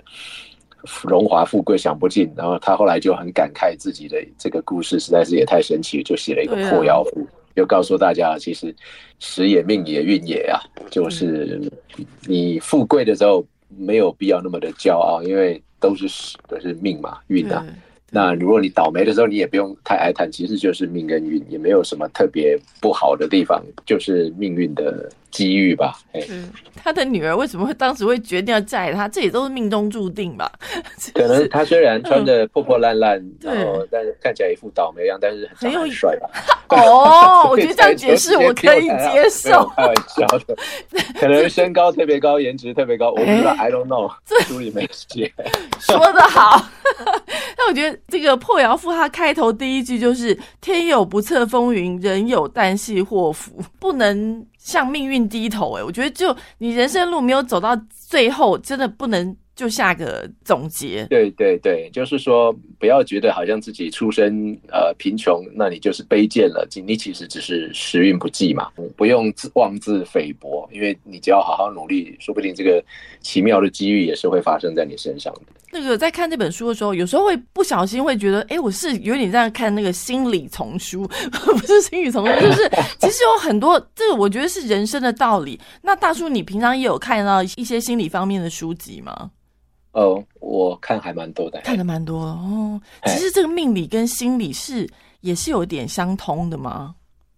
[1.03, 2.31] 荣华富贵享不尽。
[2.35, 7.27] 然后他后来就很感慨自己的这个故事，实在是也太神奇，就写了一个破窑赋。
[7.57, 8.73] 就告诉大家，其实
[9.17, 11.59] 时也命也运也啊，就是
[12.27, 13.43] 你富贵的时候
[13.75, 17.65] 没有必要那么的骄傲，因为都是时都是命嘛运啊。
[18.09, 25.99] 那如果你倒霉的时候，你也不用太哀叹，其实就是命跟运，也没有什么特别不好的地方，就是命运的机遇吧。
[26.13, 29.07] 嗯，他的女儿为什么会当时会决定要嫁给他？
[29.09, 30.49] 这也都是命中注定吧。
[31.13, 36.29] 可能他虽然穿的破破烂烂，然后但是看起来一副倒霉样，但是很有帅吧。
[36.69, 39.69] 哦，我觉得这样解释我可以接受。
[39.75, 40.55] 开玩笑的，
[41.19, 44.11] 可能身高特别高，颜值特别高，我不知道，I don't know，
[44.45, 45.31] 书里没写。
[45.79, 46.65] 说的好。
[47.57, 55.73] 但我觉得这个破窑赋，它开头第一句就是“天有不测风云，人有旦夕祸福”，不能向命运低头。
[55.73, 59.35] 哎，我觉得就你人生路没有走到最后，真的不能。
[59.57, 66.65] 就下个总结，对对对，就是说不要觉得好像自己出身呃贫穷，那你就是卑贱了。
[66.85, 72.81] 你其实只是时运不济嘛，不用自妄自菲薄，因为你只要好好努力，说不定这个
[73.19, 75.41] 奇妙的机遇也是会发生在你身上的。
[75.71, 85.59] 那个在看这本书的时候，有时候会不小心会觉得，哎，我是有点在看那个心理丛书，不是心理丛书，就是其实有很多这个我觉得是人生的道理。
[85.81, 89.31] 那大叔，你平常也有看到一些心理方面的书籍吗？
[89.97, 92.79] 哦，我看还蛮多的，看的蛮多哦。
[93.05, 94.87] 其实这个命理跟心理是
[95.21, 96.93] 也是有点相通的吗？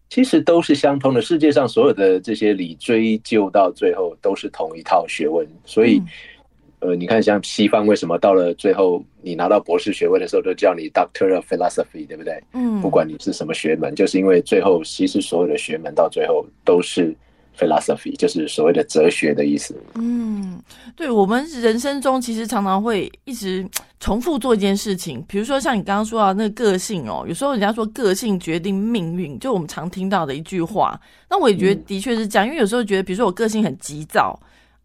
[0.10, 1.22] 其实都是相通的。
[1.22, 6.02] 世界上所有的这些理追究到最后都是同一套学问，所以
[6.80, 12.44] 呃，你看像西方为什么到了最后你拿到博士学位的时候都叫你 Doctor of Philosophy，对不对？
[12.52, 17.16] 嗯，不管你是什么学门，就是因为最后其实所有的学门到最后都是
[17.58, 19.76] philosophy，就是所谓的哲学的意思。
[19.96, 20.62] 嗯，
[20.96, 23.68] 对，我们人生中其实常常会一直
[24.00, 31.00] 重复做一件事情，比如说像你刚刚说到那个个性哦，有时候人家说个性决定命运，就我们常听到的一句话。
[31.30, 34.40] 那我也觉得的确是这样，因为有时候觉得，比如说我个性很急躁。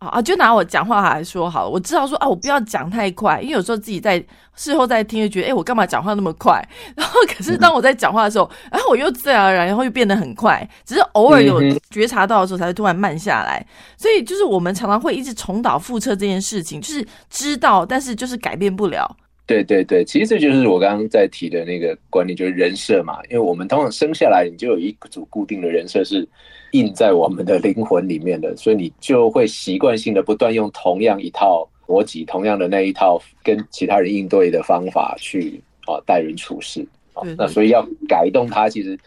[0.09, 6.67] 啊，就拿我讲话来说好了，我知道说啊，我不要讲太快，因为有时候自己在事后再听，就觉得哎，我干嘛讲话那么快？
[6.97, 13.64] 然后可是当我在讲话的时候，然后我又自然而然，然后又变得很快，只是偶尔有觉察到的时候，才会突然慢下来。
[13.97, 19.17] 所以就是我们常常会一直重蹈覆辙这件事情，就是知道，但是就是改变不了。
[19.47, 23.19] 对对对，其实这就是我刚刚在提的那个观念，就是人设嘛。
[23.25, 26.27] 因为我们通常生下来，你就有一组固定的人设是
[26.74, 37.22] 印在我们的灵魂里面的，所以你就会习惯性的不断用同样一套逻辑、同样的那一套跟其他人应对的方法去啊待人处事啊。
[37.38, 38.98] 那所以要改动它，其实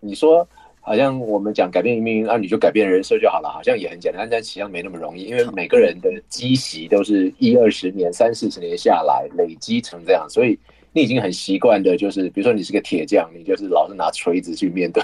[0.00, 0.46] 你说。
[0.80, 10.58] 好像我们讲改变命运，那你就改变人设就好了，好像也很简单，但实际上没那么容易，因为每个人的积习都是一二十年、三四十年下来累积成这样，所以
[10.98, 15.02] 你已经很习惯的，就是比如说你是个铁匠，你就是老是拿锤子去面对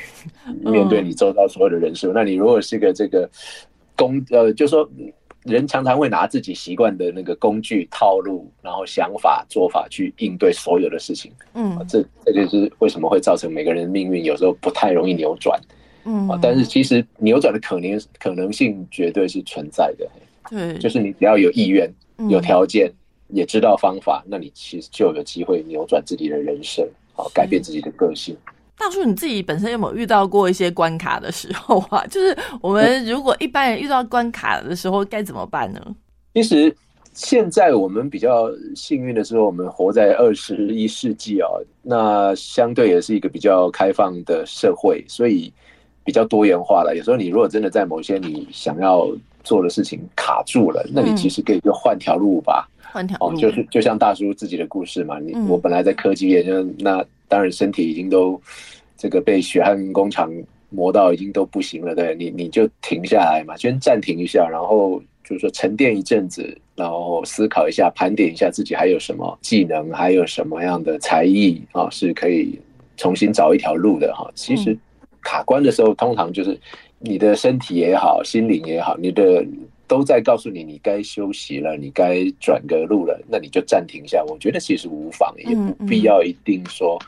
[0.60, 2.12] 面对你周遭所有的人事。
[2.14, 3.28] 那你如果是个这个
[3.96, 4.88] 工呃，就说。
[5.44, 11.32] 人常常会拿自己习惯的那个工具套路，然后想法做法去应对所有的事情。
[11.54, 15.60] 嗯，这这就是为什么会造成每个人命运有时候不太容易扭转。
[16.04, 20.08] 嗯，但是其实扭转的可能可能性绝对是存在的。
[20.48, 21.92] 对，就是你只要有意愿、
[22.28, 22.88] 有条件，
[23.32, 28.36] 也知道方法，那你其实就有机会扭转自己的人生，好改变自己的个性。
[28.76, 32.04] 大叔，你自己本身有没有遇到过一些关卡的时候啊？
[32.08, 35.80] 就是我们如果一般人遇到关卡的时候该怎么办呢？
[36.34, 36.74] 其实
[37.14, 41.48] 现在我们比较幸运的是，我们活在二十一世纪啊，
[41.82, 45.52] 那相对也是一个比较开放的社会，所以
[46.02, 46.94] 比较多元化了。
[46.96, 49.06] 有时候你如果真的在某些你想要
[49.44, 52.68] 做的事情卡住了，那你其实可以就换条路吧。
[52.92, 55.18] 换条路，就是就像大叔自己的故事嘛。
[55.18, 58.40] 你我本来在科技业，就那当然身体已经都。
[58.94, 60.32] 这个被血汗工厂
[60.70, 72.56] 磨到已经都不行了，对你你就停下来嘛，先暂停一下，然后就是说沉淀一阵子，然后思考一下，盘点一下自己还有什么技能，还有什么样的才艺啊，是可以
[72.96, 74.30] 重新找一条路的哈。
[74.36, 74.78] 其实
[75.20, 76.56] 卡关的时候，通常就是
[77.00, 79.44] 你的身体也好，心灵也好，你的。
[79.92, 84.24] 都在告诉你，你该休息了，你该转个路了，那你就暂停一下。
[84.26, 86.98] 我觉得其实无妨，也不必要一定说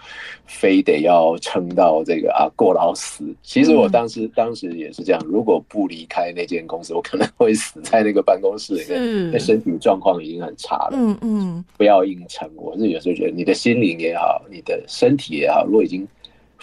[0.44, 3.24] 非得要撑到这个啊过劳死。
[3.42, 10.92] 其实我当时当时也是这样，如果不离开那间公司，我可能会死在那个办公室里面，那身体状况已经很差了。
[10.92, 12.46] 嗯嗯，不要硬撑。
[12.54, 16.06] 我是有时候觉得，你的心灵也好，你的身体也好，如果已经。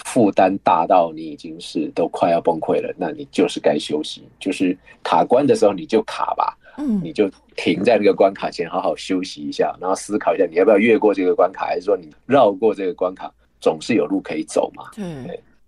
[0.06, 14.86] 负担大到你已经是都快要崩溃了，那你就是该休息，就是卡关的时候你就卡吧，嗯，你就停在那个关卡前，好好休息一下，然后思考一下你要不要越过这个关卡，还是说你绕过这个关卡，总是有路可以走嘛。
[14.94, 15.06] 对，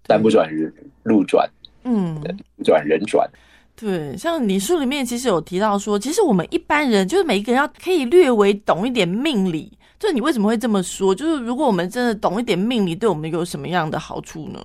[0.08, 1.50] 山不转人路转，
[1.84, 2.22] 嗯，
[2.64, 3.30] 转人转。
[3.76, 9.72] 对，像你书里面其实有提到说，其实我们一般人就是每一个人要可以略微懂一点命理。
[10.04, 11.16] 就你为什么会这么说？
[11.16, 14.62] 就是如果我们真的懂一点命理，对我们有什么样的好处呢？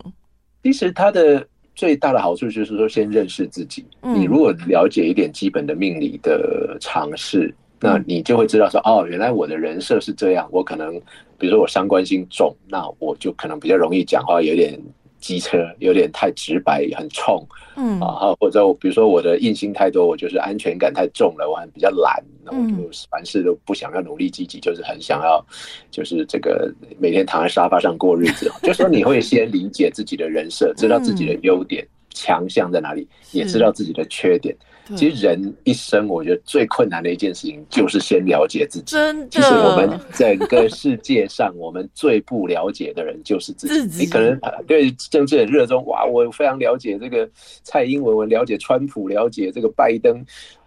[0.65, 1.47] 其实它的
[1.77, 3.87] 最大的好处就是说，先认识自己。
[4.03, 10.49] 你如果了解一点基本的命理的常识，那你就会知道说，哦，原来我的人设是这样。
[10.51, 11.01] 我可能，
[11.39, 14.77] 比如说我伤官星重，那我就可能比较容易讲话有点。
[15.21, 17.45] 机车有点太直白，很冲，
[17.77, 25.45] 嗯啊，或者比如说我的硬心太多，我就是安全感太重了，我很比较懒，那我就凡事都不想要努力积极，就是很想要，
[25.91, 28.51] 就是这个每天躺在沙发上过日子。
[28.63, 34.57] 就说你会先理解自己的人设，知道自己的优点、强项在哪里，也知道自己的缺点。
[34.97, 38.93] 其实人一生，我觉得最困难的一件事情就是先了解自己。
[38.93, 44.05] 真的，其实我们整个世界上，我们最不了解的人就是自己。
[44.05, 47.29] 你可能对政治很热衷，哇，我非常了解这个
[47.63, 50.25] 蔡英文，我了解川普，了解这个拜登，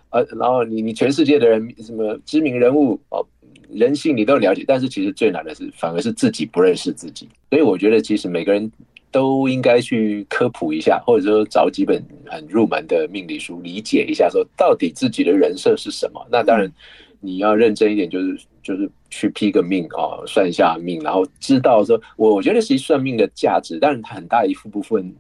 [0.10, 3.26] 呃，然后你你全世界的人，什么知名人物哦，
[3.70, 7.28] 人性你都了解，但是其实最难的是，反而是自己不认识自己。
[7.50, 8.72] 所以我觉得，其实每个人。
[9.12, 16.26] 都应该去科普一下，或者说找几本很入门的命理书，理解一下，说到底自己的人设是什么。
[16.32, 16.72] 那当然，
[17.20, 25.14] 你要认真一点，就是就是去批个命哦，算一下命，然后知道说，我我觉得其实算命的价值，但是它很大一部分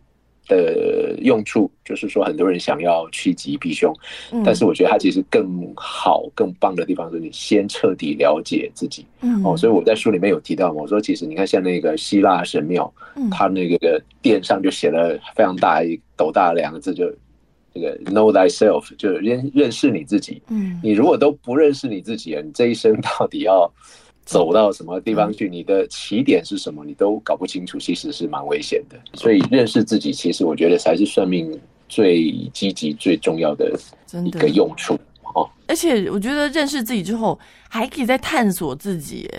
[0.51, 3.95] 的用处，就是说很多人想要趋吉避凶，
[4.43, 9.05] 但是我觉得它其实更好、更棒的地方是你先彻底了解自己。
[9.21, 12.93] 嗯哦，所以我在书里面有提到嘛，我说其实你看像那个希腊神庙，
[13.31, 17.09] 它那个殿上就写了非常大一斗大两个字，就
[17.73, 20.41] 这个 Know thyself，就认认识你自己。
[20.49, 23.71] 嗯，你如果都不认识你自己，你这一生到底要
[24.25, 25.49] 走到什么地方去？
[25.49, 26.85] 你的起点是什么？
[26.85, 28.97] 你都搞不清楚，其实是蛮危险的。
[29.13, 31.59] 所以认识自己，其实我觉得才是算命
[31.89, 33.77] 最积极、最重要的
[34.23, 34.93] 一个用处
[35.35, 35.49] 哦。
[35.67, 37.37] 而且我觉得认识自己之后，
[37.69, 39.29] 还可以再探索自己。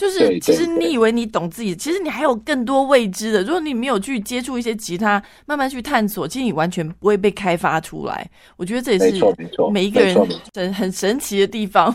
[0.00, 3.42] 就是，其实你以为你懂自己，其实你还有更多未知的。
[3.42, 8.26] 如果你没有去接触一些其他，慢慢去探索，其实你完全不会被开发出来。
[8.56, 9.22] 我觉得这也是
[9.70, 10.16] 每一个人
[10.54, 11.94] 神很神奇的地方。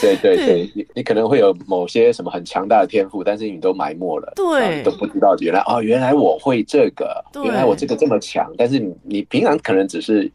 [0.00, 10.28] 对对对， 你你可能会有某些什么很强大的天赋，但是你都埋没了，对，都不知道原来哦，原来我会这个，原来我这个这么强，但是你你平常可能只是。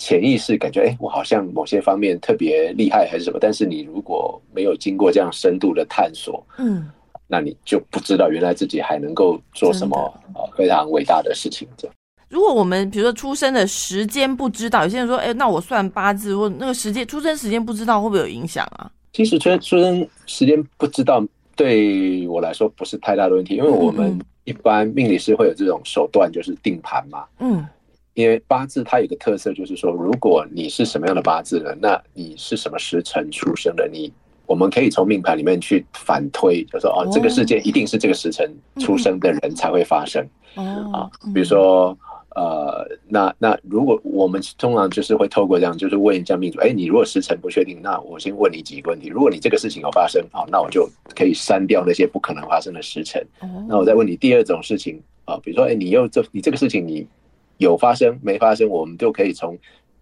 [0.00, 3.38] 潜意识感觉，哎，我好像某些方面特别厉害还是什么？
[3.38, 6.90] 但是你如果没有经过这样深度的探索，嗯，
[7.28, 9.96] 那你就不知道原来自己还能够做什么
[10.34, 11.68] 呃非常伟大的事情。
[11.76, 11.94] 这样，
[12.30, 18.90] 如果我们比如说出生的时间不知道，有些人说，哎，那我算八字或那个时间出生时间不知道会不会有影响啊？
[19.12, 21.22] 其实出出生时间不知道
[21.54, 27.66] 对我来说不是太大的问题，因为我们一般命理师会有这种手段，就是定盘嘛，嗯。
[28.14, 31.74] 因为八字它有个特色，就是说，如果你是什么样的八字呢？
[31.80, 33.88] 那你是什么时辰出生的？
[33.88, 34.12] 你
[34.46, 40.26] 我们可以从命盘里面去反推，就说哦，这个事件一定是这个时辰出生的人才会发生。
[40.92, 41.96] 啊，比如说
[42.34, 49.06] 呃，那那如果我们通常就是会透过这样，就是问一下命主，哎，你如果时辰不确定，那我先问你几个问题。
[49.08, 53.24] 如果你这个事情有发生，好，那我就可以删掉那些不可能发生的时辰。
[53.68, 57.06] 那我再问你第二种事情啊，比如说，哎，你又这你这个事情你。
[57.64, 59.56] 有发生没发生，我们就可以从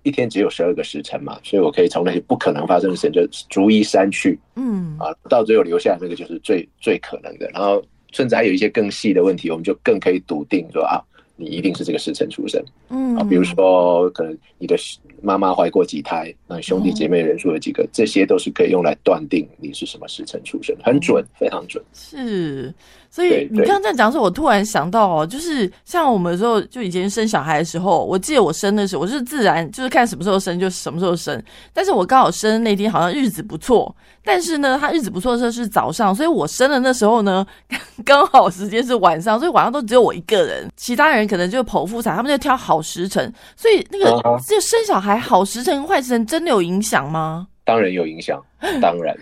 [0.05, 4.97] 一天只有十二个时辰嘛，所以我可以从那些不可能发生的事情就逐一删去，嗯。
[4.99, 7.83] 啊，到最后留下那个就是最最可能的，然后
[8.13, 11.03] 甚至还有一些更细的问题，我们就更可以笃定说啊，
[11.37, 13.17] 你一定是这个时辰出生，嗯。
[13.17, 14.77] 啊，比如说可能你的
[15.23, 22.73] 妈妈怀过几胎，那兄弟姐妹人数有几个，这些都是可以用来断定你是什么时辰出生，很准，非常准，是。
[23.11, 31.43] 所以你刚刚这样讲的时候，我突然想到哦，就是像我们时候就以前生小孩的时候，我记得我生的时候，我是自然就是看什么时候生就什么时候生。
[31.73, 37.47] 但是我刚好生那天好像日子不错，但是呢，他日子不错的时候是早上，所以我生的那时候呢，
[38.05, 43.33] 刚好时间是晚上，所以晚上都只有我一个人，其他人可能就剖腹产，他们就挑好时辰。
[43.57, 44.11] 所以那个
[44.47, 47.47] 就生小孩好时辰坏时辰真的有影响吗？
[47.65, 48.43] 当然有影响，
[48.81, 49.17] 当然。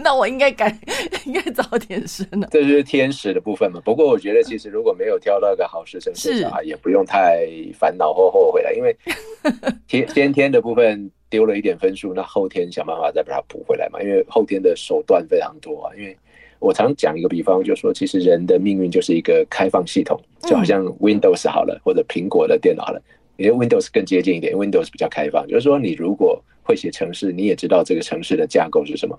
[0.00, 0.76] 那我应该改，
[1.24, 2.48] 应该早点生了。
[2.50, 3.80] 这就是天使的部分嘛。
[3.84, 7.46] 不过我觉得，其实如果没有挑到个好时辰生小孩，也不用太
[7.78, 8.74] 烦恼或后悔了。
[8.74, 8.94] 因为
[9.88, 14.02] 天先天的部分丢了一点分数，那后天想办法再把它补回来嘛。
[14.02, 15.92] 因为后天的手段非常多啊。
[15.96, 16.14] 因为
[16.58, 23.00] 我常讲一个比方，就说其实人的命运就是一个开放系统，就好像 Windows 好了，或者苹果的电脑了。
[23.36, 29.18] 因为 Windows 更接近一点，Windows 比较开放，就是说你如果会写程式，你也知道这个城市的架构是什么，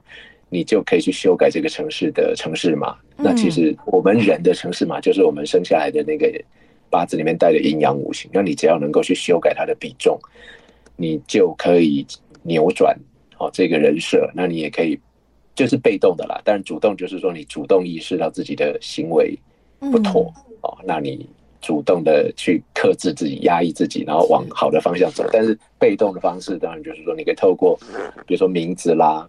[0.50, 2.96] 你就可以去修改这个城市的城市码。
[3.18, 6.32] 那其实我们人的城市码就是我们生下来的那个
[6.90, 8.32] 八字里面带的阴阳五行。
[8.34, 10.18] 那你只要能够去修改它的比重，
[10.96, 12.08] 你就可以
[12.44, 12.98] 扭转
[13.38, 14.32] 哦这个人设。
[14.34, 14.98] 那你也可以
[15.54, 19.38] 就是被动的啦，但主动就是说你主动意识到自己的行为
[19.80, 21.28] 不妥哦，那你。
[21.66, 25.28] 主动的去克制自己、压抑自己，然后往好的方向走。
[25.34, 27.76] 但是被动的方式，当然就是说，你可以透过，
[28.28, 29.28] 比如说名字啦、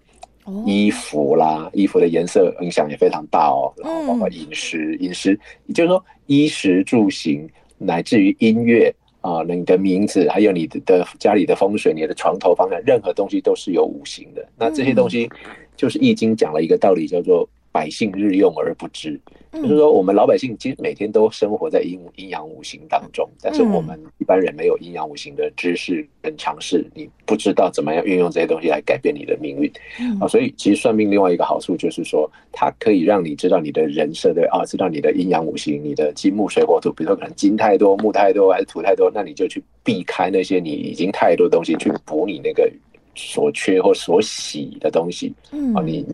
[0.67, 3.73] 衣服啦、衣服的颜色影响也非常大哦。
[3.79, 5.31] 然后包括饮食，饮食，
[5.65, 14.47] 也就是说衣食住行，乃至于音乐啊，你的名字，还有你的家里的风水、你的床头方向，任何东西都是有五行的。
[14.59, 15.27] 那这些东西，
[15.75, 17.49] 就是《易经》讲了一个道理，叫做。
[17.77, 19.21] 百姓日用而不知，
[19.53, 29.71] 就是说我们老百姓其实每天都生活在阴阴阳五行当中，但是我们一般人没有阴阳五行的知识跟常识，你不知道怎么样运用这些东西来改变你的命运。
[30.19, 30.27] 啊。
[30.27, 42.73] 所以其实算命另外一个好处就是说，它可以让你知道你的人设的啊，知道你的阴阳五行，你的金木水火土，比如说可能金太多、木太多还是土太多，那你就去避开那些你已经太多东西，去补你那个
[43.15, 45.35] 所缺或所喜的东西。
[45.75, 46.07] 啊，你。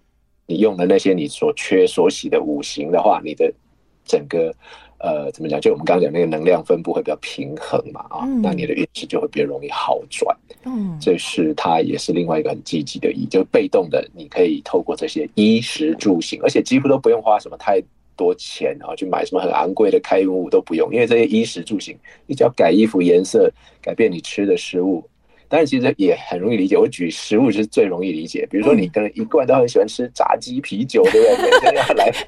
[0.47, 3.53] 你用的那些你所缺所喜的五行的话，你的
[4.05, 4.53] 整个
[4.99, 5.61] 呃怎么讲？
[5.61, 10.37] 就我们刚刚讲那个能量分布会比较平衡嘛啊，那你的运势就会比较容易好转。
[10.65, 17.81] 嗯，这是它也是另外一个很积极的意，就被动的，你可以透过这些衣食住行，而且几乎都不用花什么太
[18.17, 25.03] 多钱啊，去买什么很昂贵的开运物都不用，因为这些衣食住行，你只要改衣服颜色，改变你吃的食物。
[25.53, 28.49] 但是其实也很容易理解，我举食物是最容易理解。
[28.51, 31.51] 比如说，你可能一贯都很喜欢吃炸鸡、啤酒，对不对？
[31.51, 32.07] 每天要来。
[32.07, 32.25] 哎，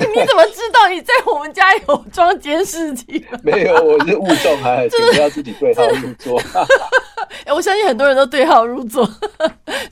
[0.00, 3.24] 你怎么知道你在我们家有装监视器？
[3.44, 6.42] 没有，我是误中啊，请不要自己对号入座。
[7.46, 9.08] 哎，我相信很多人都对号入座。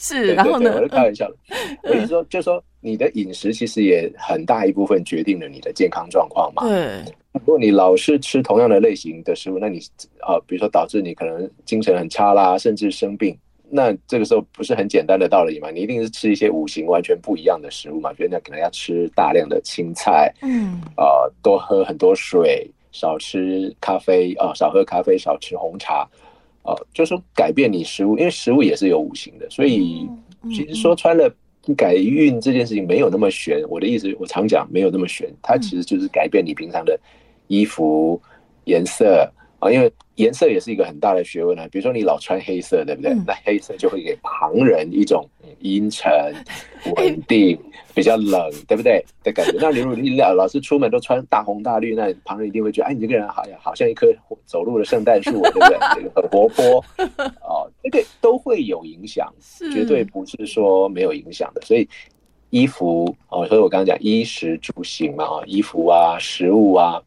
[0.00, 0.72] 是，然后呢？
[0.74, 1.36] 我是开玩笑的。
[1.84, 6.64] 我意思说，就是说，你的饮食其实也很大一部分决定了你的健康状况嘛。
[6.66, 7.04] 对。
[7.32, 9.78] 如果你老是吃同样的类型的食物，那你
[10.20, 13.36] 啊，比如说导致你可能精神很差啦，甚至生病，
[13.70, 15.70] 那这个时候不是很简单的道理嘛？
[15.70, 18.12] 你一定是吃一些五行完全不一样的食物嘛？
[18.12, 26.06] 比如那可能要吃大量的青菜，嗯，啊，多喝很多水，少吃咖啡啊，少喝咖啡，少吃红茶，
[26.62, 30.06] 啊，就是改变你食物，因为食物也是有五行的，所以
[30.50, 31.32] 其实说穿了。
[31.76, 36.98] 改运这件事情没有那么玄，我的意思，我常讲没有那么玄，它其实就是改变你平常的
[37.52, 38.18] 衣服
[38.64, 41.68] 颜色啊，因为颜色也是一个很大的学问啊。
[41.70, 43.14] 比如说你老穿黑色，对不对？
[43.26, 45.28] 那黑色就会给旁人一种
[45.60, 46.10] 阴沉、
[46.96, 47.58] 稳定、
[47.94, 49.58] 比较冷，对不对的感觉。
[49.60, 54.06] 那如果你老老是出门都穿大红大绿，那旁人一定会觉得，哎，你这个人好像好像一棵
[54.46, 55.78] 走路的圣诞树，对不对？
[55.94, 56.84] 这个很活泼
[57.42, 59.30] 哦，这个都会有影响，
[59.74, 61.60] 绝对不是说没有影响的。
[61.60, 61.86] 所以
[62.50, 67.00] 衣服哦，所以我刚刚讲衣食住行嘛，啊，衣服啊，食物啊，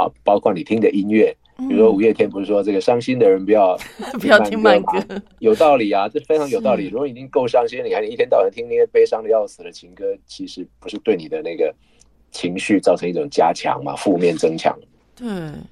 [0.00, 1.36] 啊，包括你听的音乐。
[1.68, 3.78] 比如说五月天不是说这个伤心的人不要
[4.18, 6.88] 不要听慢歌，有道理啊，这非常有道理。
[6.88, 11.74] 如果已经够伤心，你还你一天到晚听那些悲伤的要死的情歌，其实不是对你的那个
[12.30, 14.74] 情绪造成一种加强嘛，负面增强。
[15.14, 15.28] 对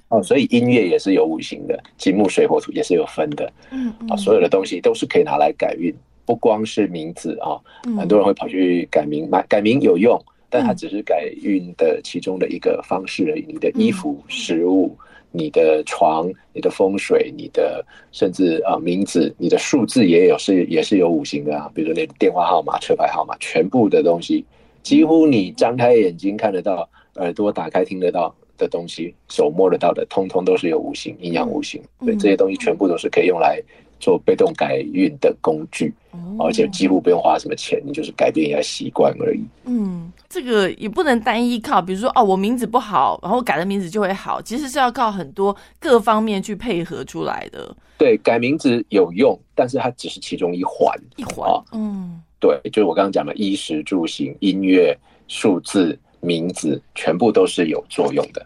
[0.09, 3.51] 哦，所以音乐也是有五行的，金木水火土也是有分的。
[3.71, 5.91] 嗯啊，所有的东西都是可以拿来改运，
[6.23, 7.57] 不光是名字啊，
[7.97, 13.45] 很多人会跑去改名，买改名有用，但它只是改运的其中的一个方式而已。
[13.47, 14.95] 你的衣服、食物。
[15.31, 24.43] 你的床、你的风水、你的甚至啊名字、你的数字也有是也是有五行的啊，比如说你的电话号码、车牌号码，全部的东西，
[24.81, 33.61] 几乎你张开眼睛看得到、耳朵打开听得到的东西、手摸得到的，通通都是有五行、阴阳五行，对这些东西全部都是可以用来。
[33.99, 35.93] 做被动改运的工具，
[36.39, 39.43] 而且几乎不用花什么钱，你就是改变一下习惯而已。
[39.65, 47.75] 嗯，这个也不能单依靠，比如说哦，我名字不好，然后改了名字就会好，其实是要靠很多各方面去配合出来的。
[47.97, 51.49] 对，改名字有用，但是它只是其中一环，一环。
[51.73, 54.97] 嗯，对，就是我刚刚讲的衣食住行、音乐、
[55.27, 58.45] 数字、名字，全部都是有作用的，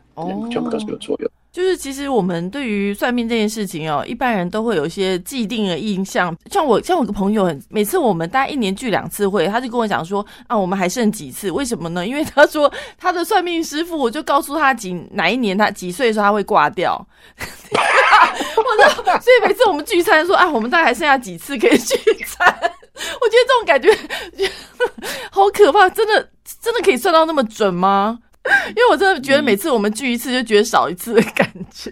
[0.49, 1.29] 全部都是有作用。
[1.53, 6.35] 就是其实我们对于算命这件事情哦，一般人都会有一些既定的印象。
[6.49, 11.51] 像我，像我个朋友，很每次我们大概一年聚两次会，他就跟我讲说啊，我们还剩几次？
[11.51, 12.05] 为什么呢？
[12.07, 16.93] 因为他说他的算命师傅，我就告诉他几哪一年他几岁的时候他会挂掉。
[18.57, 21.95] 我说，所以每次我们聚餐说啊，我们大概还剩下几次可以聚
[22.25, 22.47] 餐？
[22.51, 23.95] 我觉得这种感觉
[25.29, 26.27] 好可怕，真的
[26.59, 28.17] 真的可以算到那么准吗？
[28.69, 31.91] 因为我真的觉得每次我们聚一次，就觉得少一次的感觉。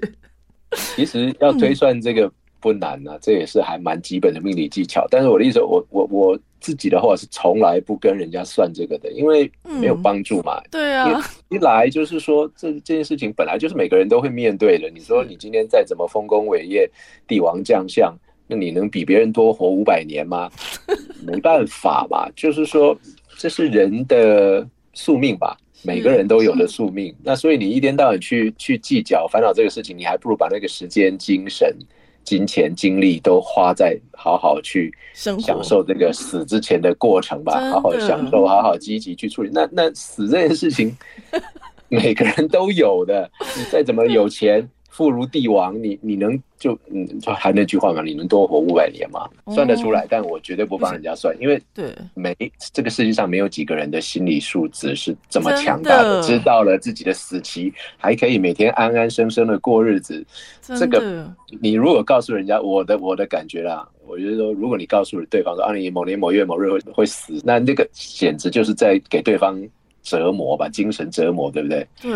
[0.95, 5.05] 其实要推算这个不难呢，这也是还蛮基本的命理技巧。
[5.09, 10.61] 但是我的意思，我我我自己的话是从来不跟人家算这个的，因为没有帮助嘛。
[10.69, 14.89] 对啊，一来就是说这这件事情本来就是每个人都会面对的。
[14.89, 16.89] 你说你今天再怎么丰功伟业、
[17.27, 18.13] 帝王将相，
[18.47, 20.49] 那你能比别人多活五百年吗？
[21.25, 22.97] 没办法嘛，就是说
[23.37, 25.57] 这是人的宿命吧。
[25.83, 31.75] 每个人都有的宿命，那所以你一天到晚去去计较烦恼这个事情，你还不如把那个时间、精神、
[32.23, 39.49] 金钱、精力都花在好好去享受这个死之前的过程吧，好好享受，好好积极去处理。
[39.51, 40.95] 那那死这件事情，
[41.89, 44.69] 每个人都有的，你再怎么有钱。
[44.91, 49.25] 富如帝王，你你能就嗯，就还那句话嘛，你能多活五百年吗？
[49.53, 52.35] 算得出来，但我绝对不帮人家算，因为对没
[52.73, 60.23] 这个世界上没有几个人的心理素质是这么强大的，知道了自己的死期，还可以每天安安生生的过日子。
[60.61, 69.57] 这个你如果告诉人家我的我的感觉啦，我觉得说，如果你告诉了对方说啊，你某年某月某日会会死，那那个简直就是在给对方
[70.03, 71.87] 折磨吧，精神折磨，对不对？
[72.01, 72.11] 对。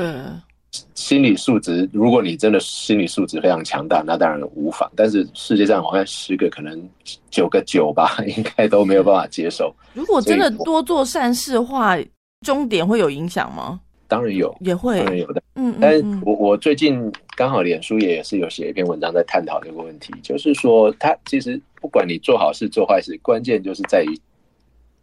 [0.94, 4.90] 心理素质，如果你真的心理素质非常强大，那当然无妨。
[4.96, 6.82] 但是世界上好像十个可能
[7.30, 9.74] 九个九吧， 应该都没有办法接受。
[9.94, 11.98] 如果真的多做善事的话，
[12.46, 13.80] 终点会有影响吗？
[14.08, 15.42] 当然有，也会，当然有的。
[15.56, 24.20] 嗯，但我我最近刚好脸书也是有写一篇文章在探讨这个问题，就是说，它其实不管你做好事做坏事，关键就是在于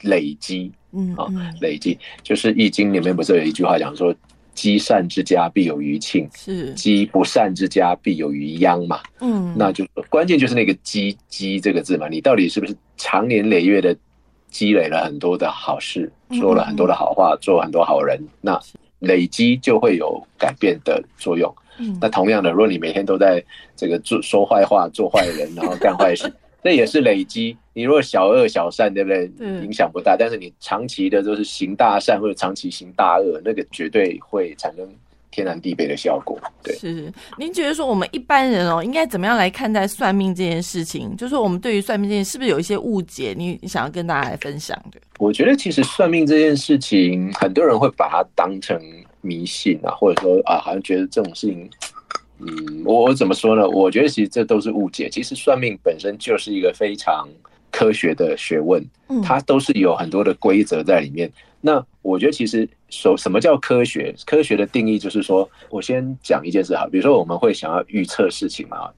[0.03, 0.71] 累积。
[0.95, 1.27] 嗯啊，
[1.61, 4.15] 累积就是《易经》里面不是有一句话讲说。
[4.55, 9.01] 积善之家必有余庆，是积不善之家必有余殃嘛。
[9.21, 13.97] 嗯，那就关键就是那个积积这个字嘛，你到底是不是长年累月的
[14.51, 18.61] 积累了很多的好事，说了很多的好话，做很多好人，那
[18.99, 21.53] 累积就会有改变的作用。
[21.79, 23.43] 嗯那同样的，如果你每天都在
[23.75, 26.31] 这个做说坏话、做坏人，然后干坏事，
[26.63, 27.57] 那也是累积。
[27.73, 29.27] 你如果小恶小善，对不对？
[29.29, 34.89] 对影响不大，但是你长期的都是行大善或者长期行大恶，那个绝对会产生
[35.31, 36.39] 天南地北的效果。
[36.63, 36.75] 对。
[36.77, 41.17] 是，您觉得说我们一般人哦，应该怎么样来看待算命这件事情？
[41.17, 43.35] 就是说我们对于算命这件事，是不是有一些误解？
[43.37, 45.01] 你你想要跟大家来分享的？
[45.19, 48.79] 我觉得其实算命这件事情，很多人会把它当成
[49.21, 51.71] 迷信啊，或者说啊，好像觉得这种事情，
[52.41, 53.67] 嗯，我我怎么说呢？
[53.69, 55.09] 我觉得其实这都是误解。
[55.09, 57.29] 其实算命本身就是一个非常
[57.73, 61.29] 科学的学问，嗯它都是有很多的规则在里面。
[61.61, 64.15] 那我觉得其实什什么叫科学？
[64.27, 68.91] 科学的定义就是说，我先讲一件事哈，比如说我们会想要预测事情嘛，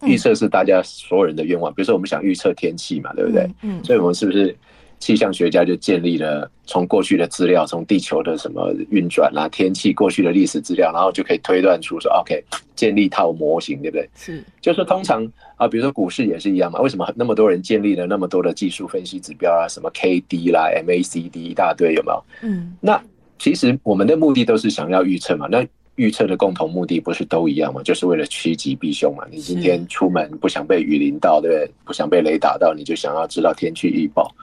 [0.00, 1.72] 嗯预测是大家所有人的愿望。
[1.74, 3.42] 比如说我们想预测天气嘛，对不对？
[3.62, 4.56] 嗯，嗯所以我们是不是
[4.98, 12.42] 气象学家就建立了从过去的资料，从地球的什么运转啦、天气过去的历史资料，然后就可以推断出说，OK，
[12.74, 14.08] 建立一套模型，对不对？
[14.14, 15.26] 是就是通常
[15.56, 22.24] 啊，比如说股市也是一样嘛，为什么那么多人建立了那么多的技术分析指标啊，什么 KD 啦、MACD 一大堆，有没有？
[22.42, 23.00] 嗯那
[23.38, 25.64] 其实我们的目的都是想要预测嘛，那
[25.96, 27.82] 预测的共同目的不是都一样吗？
[27.82, 29.24] 就是为了趋吉避凶嘛。
[29.30, 31.70] 你今天出门不想被雨淋到，对不对？
[31.84, 34.34] 不想被雷打到，你就想要知道天气预报。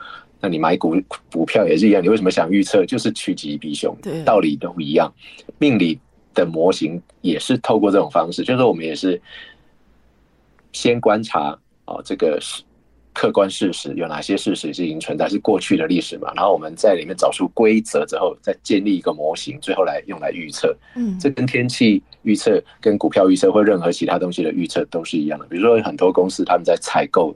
[0.43, 2.85] 那你买股股票也是一样，你为什么想预测？
[2.85, 5.09] 就是趋吉避凶，道理都一样。
[5.57, 5.97] 命理
[6.33, 9.21] 的模型也是透过这种方式，就是我们也是
[10.73, 12.61] 先观察哦，这个是
[13.13, 16.33] 客观事实有哪些事实是已经存在，是过去的历史嘛？
[16.35, 20.75] 然后我们在里面找出规则之后，再建立一个模型，最后来用来预测。
[20.97, 25.45] 嗯，这跟天气预测、跟股票预测或任何其他东西的预测都是一样的。
[25.45, 27.33] 比如说很多公司他们在采购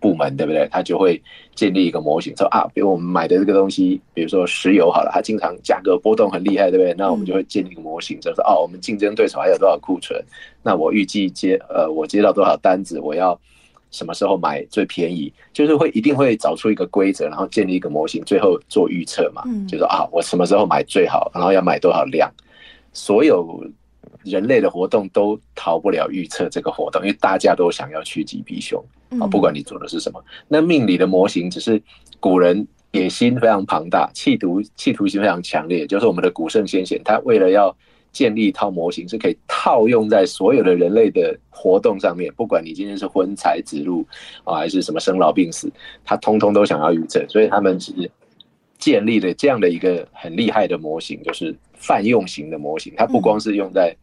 [0.00, 0.68] 部门，对不对？
[0.70, 1.20] 他就会
[1.54, 6.94] 建立一个模型，说啊，比如我们买的这个东西，比如说石油好了，它经常价格波动很厉害，对不对？
[6.96, 10.22] 那我们就会建立一个模型，就是说哦，我们竞争对手还有多少库存？
[10.62, 13.38] 那我预计接呃，我接到多少单子，我要
[13.90, 15.32] 什么时候买最便宜？
[15.52, 19.42] 就是会一定会找出一个规则，然后建立一个模型，最后做预测嘛。
[19.46, 22.30] 嗯就是说啊，我什么时候买最好，然后要买多少量？
[22.92, 23.64] 所有
[24.24, 30.22] 人类的活动都逃不了预测这个活动，因为大家都想要趋吉避凶啊，嗯不管你做的是什么。
[30.46, 31.80] 那命理的模型只是
[32.20, 37.74] 古人野心非常庞大，企图企图心非常强烈，就是我们的古圣先贤，他为了要
[38.10, 44.04] 建立一套模型，是可以套用在所有的人类的活动上面，不管你今天是婚财子路
[44.44, 45.70] 啊，还是什么生老病死，
[46.04, 47.92] 他通通都想要预测，所以他们是
[48.78, 52.92] 建立了这样的一个很厉害的模型，就是泛用型的模型。
[52.96, 53.94] 它不光是用在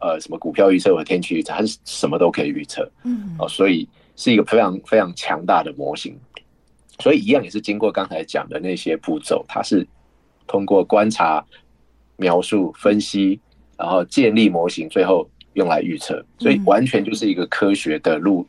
[0.00, 6.18] 呃什么股票预测和天气预测，它是什么都可以预测嗯哦，所以是一个非常非常强大的模型。
[6.98, 9.86] 所以一样也是经过刚才讲的那些步骤，它是
[10.48, 11.42] 通过观察、
[12.16, 13.38] 描述、分析，
[13.76, 16.20] 然后建立模型，最后用来预测。
[16.40, 18.44] 所以完全就是一个科学的路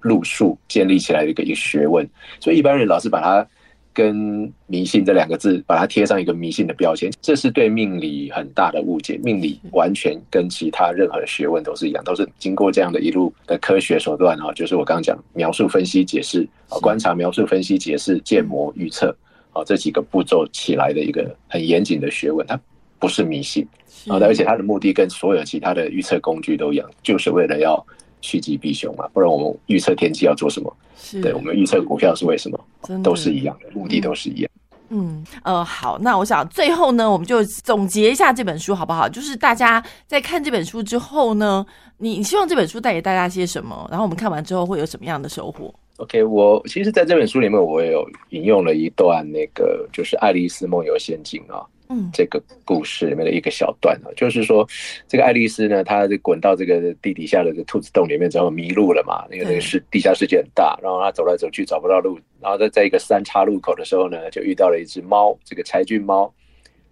[0.00, 2.04] 路数建立起来的一个一个学问。
[2.40, 3.48] 所以一般人老是把它
[3.94, 9.18] 跟迷信这两个字，把它贴上一个迷信的标签，这是对命理很大的误解。
[9.22, 19.16] 命理完全跟其他任何学问都是一样，都是经过这样的一路的科学手段啊，就是我刚刚讲描述、分析、解释啊，观察、描述、分析、解释、建模、预测
[19.52, 22.60] 啊这几个步骤起来的一个很严谨的学问，它
[22.98, 23.66] 不是迷信。
[24.08, 27.82] 啊，而且它的目的跟所有其他的预测工具都一样，就是为了要
[28.24, 30.74] 趋吉避凶嘛，不然我们预测天气要做什么？
[30.96, 32.58] 是对我们预测股票是为什么？
[33.02, 34.50] 都是一样的，目的都是一样。
[34.88, 39.06] 嗯，呃，好，那我想最后呢，我们就总结一下这本书好不好？
[39.08, 41.64] 就是大家在看这本书之后呢，
[41.98, 43.86] 你你希望这本书带给大家些什么？
[43.90, 54.66] 然后我们看完之后会有什么样的收获？OK，我其实在这本书里面，我也有引用了一段那个就是《爱丽丝梦游仙境》啊，嗯这个故事里面的一个小段啊，就是说
[55.06, 66.32] 这个爱丽丝呢，她就滚到这个地底下的这个兔子洞里面之后迷路了嘛，那个那个是地下世界很大，然后她走来走去找不到路，然后在在一个三岔路口的时候呢，就遇到了一只猫，这个柴郡猫，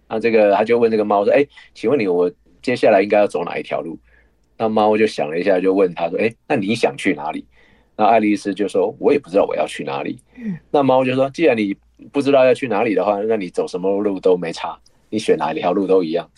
[0.07, 2.31] 那这个他就问这个猫说：“哎，请问你我
[2.61, 3.97] 接下来应该要走哪一条路？”
[4.55, 7.43] 那猫就想了一下，就问他说：“哎，那你想去哪里？”
[7.95, 10.19] 那爱丽丝就说：“我也不知道我要去哪里。
[10.37, 11.75] 嗯”那猫就说：“既然你
[12.11, 14.77] 不知道要去哪里的话，那你走什么路都没差，
[15.09, 16.29] 你选哪一条路都一样。”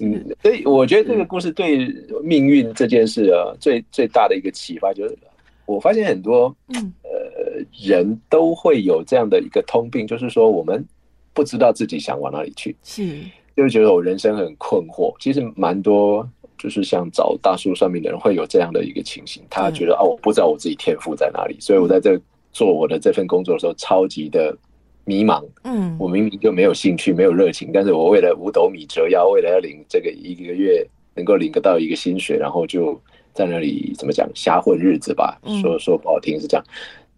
[0.00, 1.88] 嗯，所以我觉得这个故事对
[2.22, 5.18] 命运这件事啊，最最大的一个启发就是，
[5.66, 10.84] 我发现很多嗯呃人都会有这样的一个通病，就是说我们
[11.32, 12.76] 不知道自己想往哪里去。
[12.84, 13.18] 是
[13.56, 15.14] 就觉得我人生很困惑。
[15.18, 16.28] 其实蛮多
[16.64, 22.18] 就是像找大叔算命的人会有这样的一个情形，他觉得哦，我不知道我自己天赋在哪里，所以我在这
[22.52, 24.56] 做我的这份工作的时候超级的
[25.04, 25.44] 迷茫。
[25.64, 30.82] 嗯，我明明就没有兴趣，没有热情，但是我为了五斗米折腰，为了要领这个一个月
[31.14, 32.98] 能够领得到一个薪水，然后就
[33.34, 35.38] 在那里怎么讲瞎混日子吧？
[35.60, 36.64] 说说不好听是这样。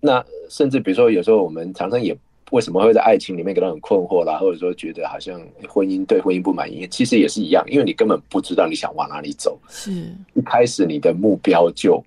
[0.01, 2.13] 那甚至比如说，有时候我们常常也
[2.53, 9.91] 为什么会在爱情里面感到很困惑啦，或者说觉得好像婚姻对婚姻不满意，其实也是一样，因为你根本不知道你想往哪里走，是
[10.35, 12.01] 一开始你的目标就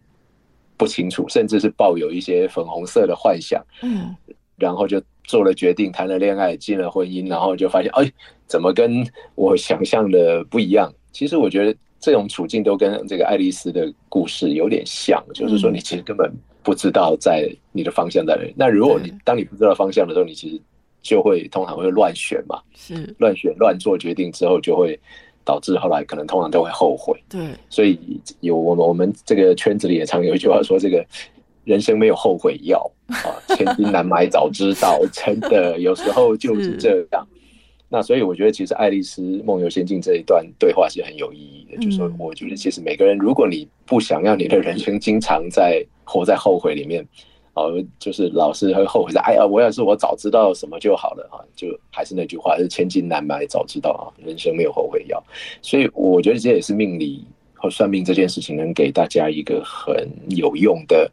[0.77, 4.15] 不清楚，甚至是抱有一些粉红色的幻想，嗯，
[4.57, 8.09] 然后就做了决定，谈了恋爱，进了婚姻，然后就发现，哎，
[8.47, 10.89] 怎么跟我想象的不一样？
[11.11, 16.31] 其实我觉得这种处境都跟这个爱丽丝的故事有点像，就是说你其实根本。
[16.69, 18.53] 不知道在你的方向在哪里。
[18.55, 20.61] 那如果你当你不知道方向的时候，你其实
[21.01, 24.99] 就会通常会乱选嘛，是乱选乱做决定之后，就会
[25.43, 27.19] 导致后来可能通常都会后悔。
[27.27, 27.41] 对，
[27.71, 31.03] 所以有我们我们这个圈子里也常有一句话说：“这个
[31.63, 37.27] 人生没有后悔药啊，千金难买早知道。”真的有时候就是这样。
[37.91, 41.77] 那所以我觉得，其实《爱丽丝梦游仙境》这一段对话是很有意义的。
[41.77, 47.03] 就是说，我觉得其实每个人，如果你不想要你的人生经常在活在后悔里面，
[47.55, 51.41] 哦，就是老是会后悔在，哎呀，我要是我早知道什么就好了啊！
[51.55, 55.21] 就还是那句话，是千金难买早知道啊，人生没有后悔药。
[55.63, 61.11] 所以我觉得这也是命理和算命这件事情能给大家一个很有用的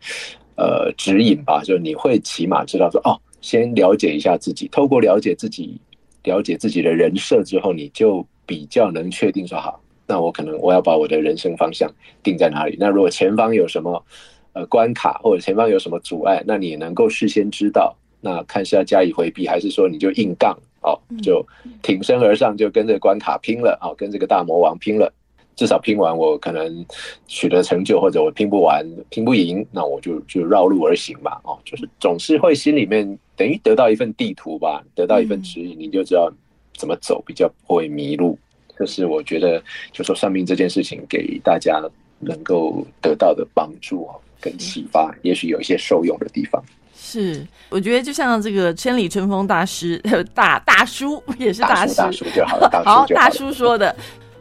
[0.57, 1.63] 呃指引吧。
[1.65, 5.81] 就你会起码知道说，哦，先了解一下自己，透过了解自己。
[6.27, 11.91] 了解自己的人设之后，你就比较能确定说好，那我可能我要把我的人生方向
[12.23, 12.77] 定在哪里。
[12.79, 14.05] 那如果前方有什么
[14.53, 21.47] 呃关卡，或者前方有什么阻碍，那你能够事先知道，那看是要加以回避，还是说你就硬杠哦，就
[21.81, 25.13] 挺身而上，就跟这个关卡拼了啊，跟这个大魔王拼了。
[25.57, 26.85] 至少拼完，我可能
[27.27, 31.41] 取得成就，或者我拼不完、拼不赢，那我就就绕路而行吧。
[31.45, 36.31] 哦，就是总是会心里面等于得到一份地图吧，得到一份指引，你就知道
[36.77, 38.39] 怎么走，比较不会迷路。
[38.79, 41.83] 这是我觉得，就说算命这件事情给大家
[42.19, 46.63] 能够得到的帮助哦，跟启发，也许有一些受用的地方。
[46.95, 49.97] 是，我觉得就像这个千里春风大师
[50.35, 53.97] 大大叔也是大师，大叔就好了， 好大叔说的。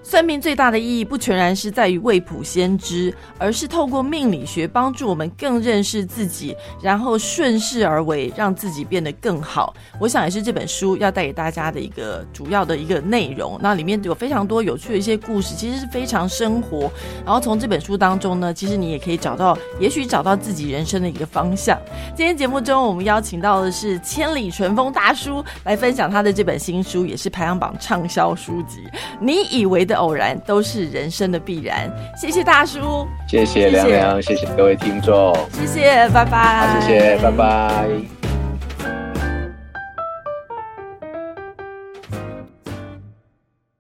[0.07, 9.73] 算命最大的意义不全然是在于未卜先知，而是透过命理学帮助我们更认识自己，然后顺势而为，让自己变得更好。
[9.99, 13.57] 我想也是这本书要带给大家的一个主要的一个内容。
[13.59, 16.81] 那里面有非常多有趣的一些故事，其实是非常生活。
[17.25, 21.81] 然后从这本书当中呢，其实你也可以找到，也许找到自己人生的一个方向。
[22.15, 28.83] 今天节目中我们邀请到的是千里春风大叔来分享他的这本新书，也是排行榜畅销书籍。
[29.19, 30.01] 你以为的的。
[30.05, 31.89] 偶然都是人生的必然。
[32.19, 38.34] 谢谢大叔，谢谢凉凉，谢谢各位听众，谢谢，拜拜，谢谢，拜拜。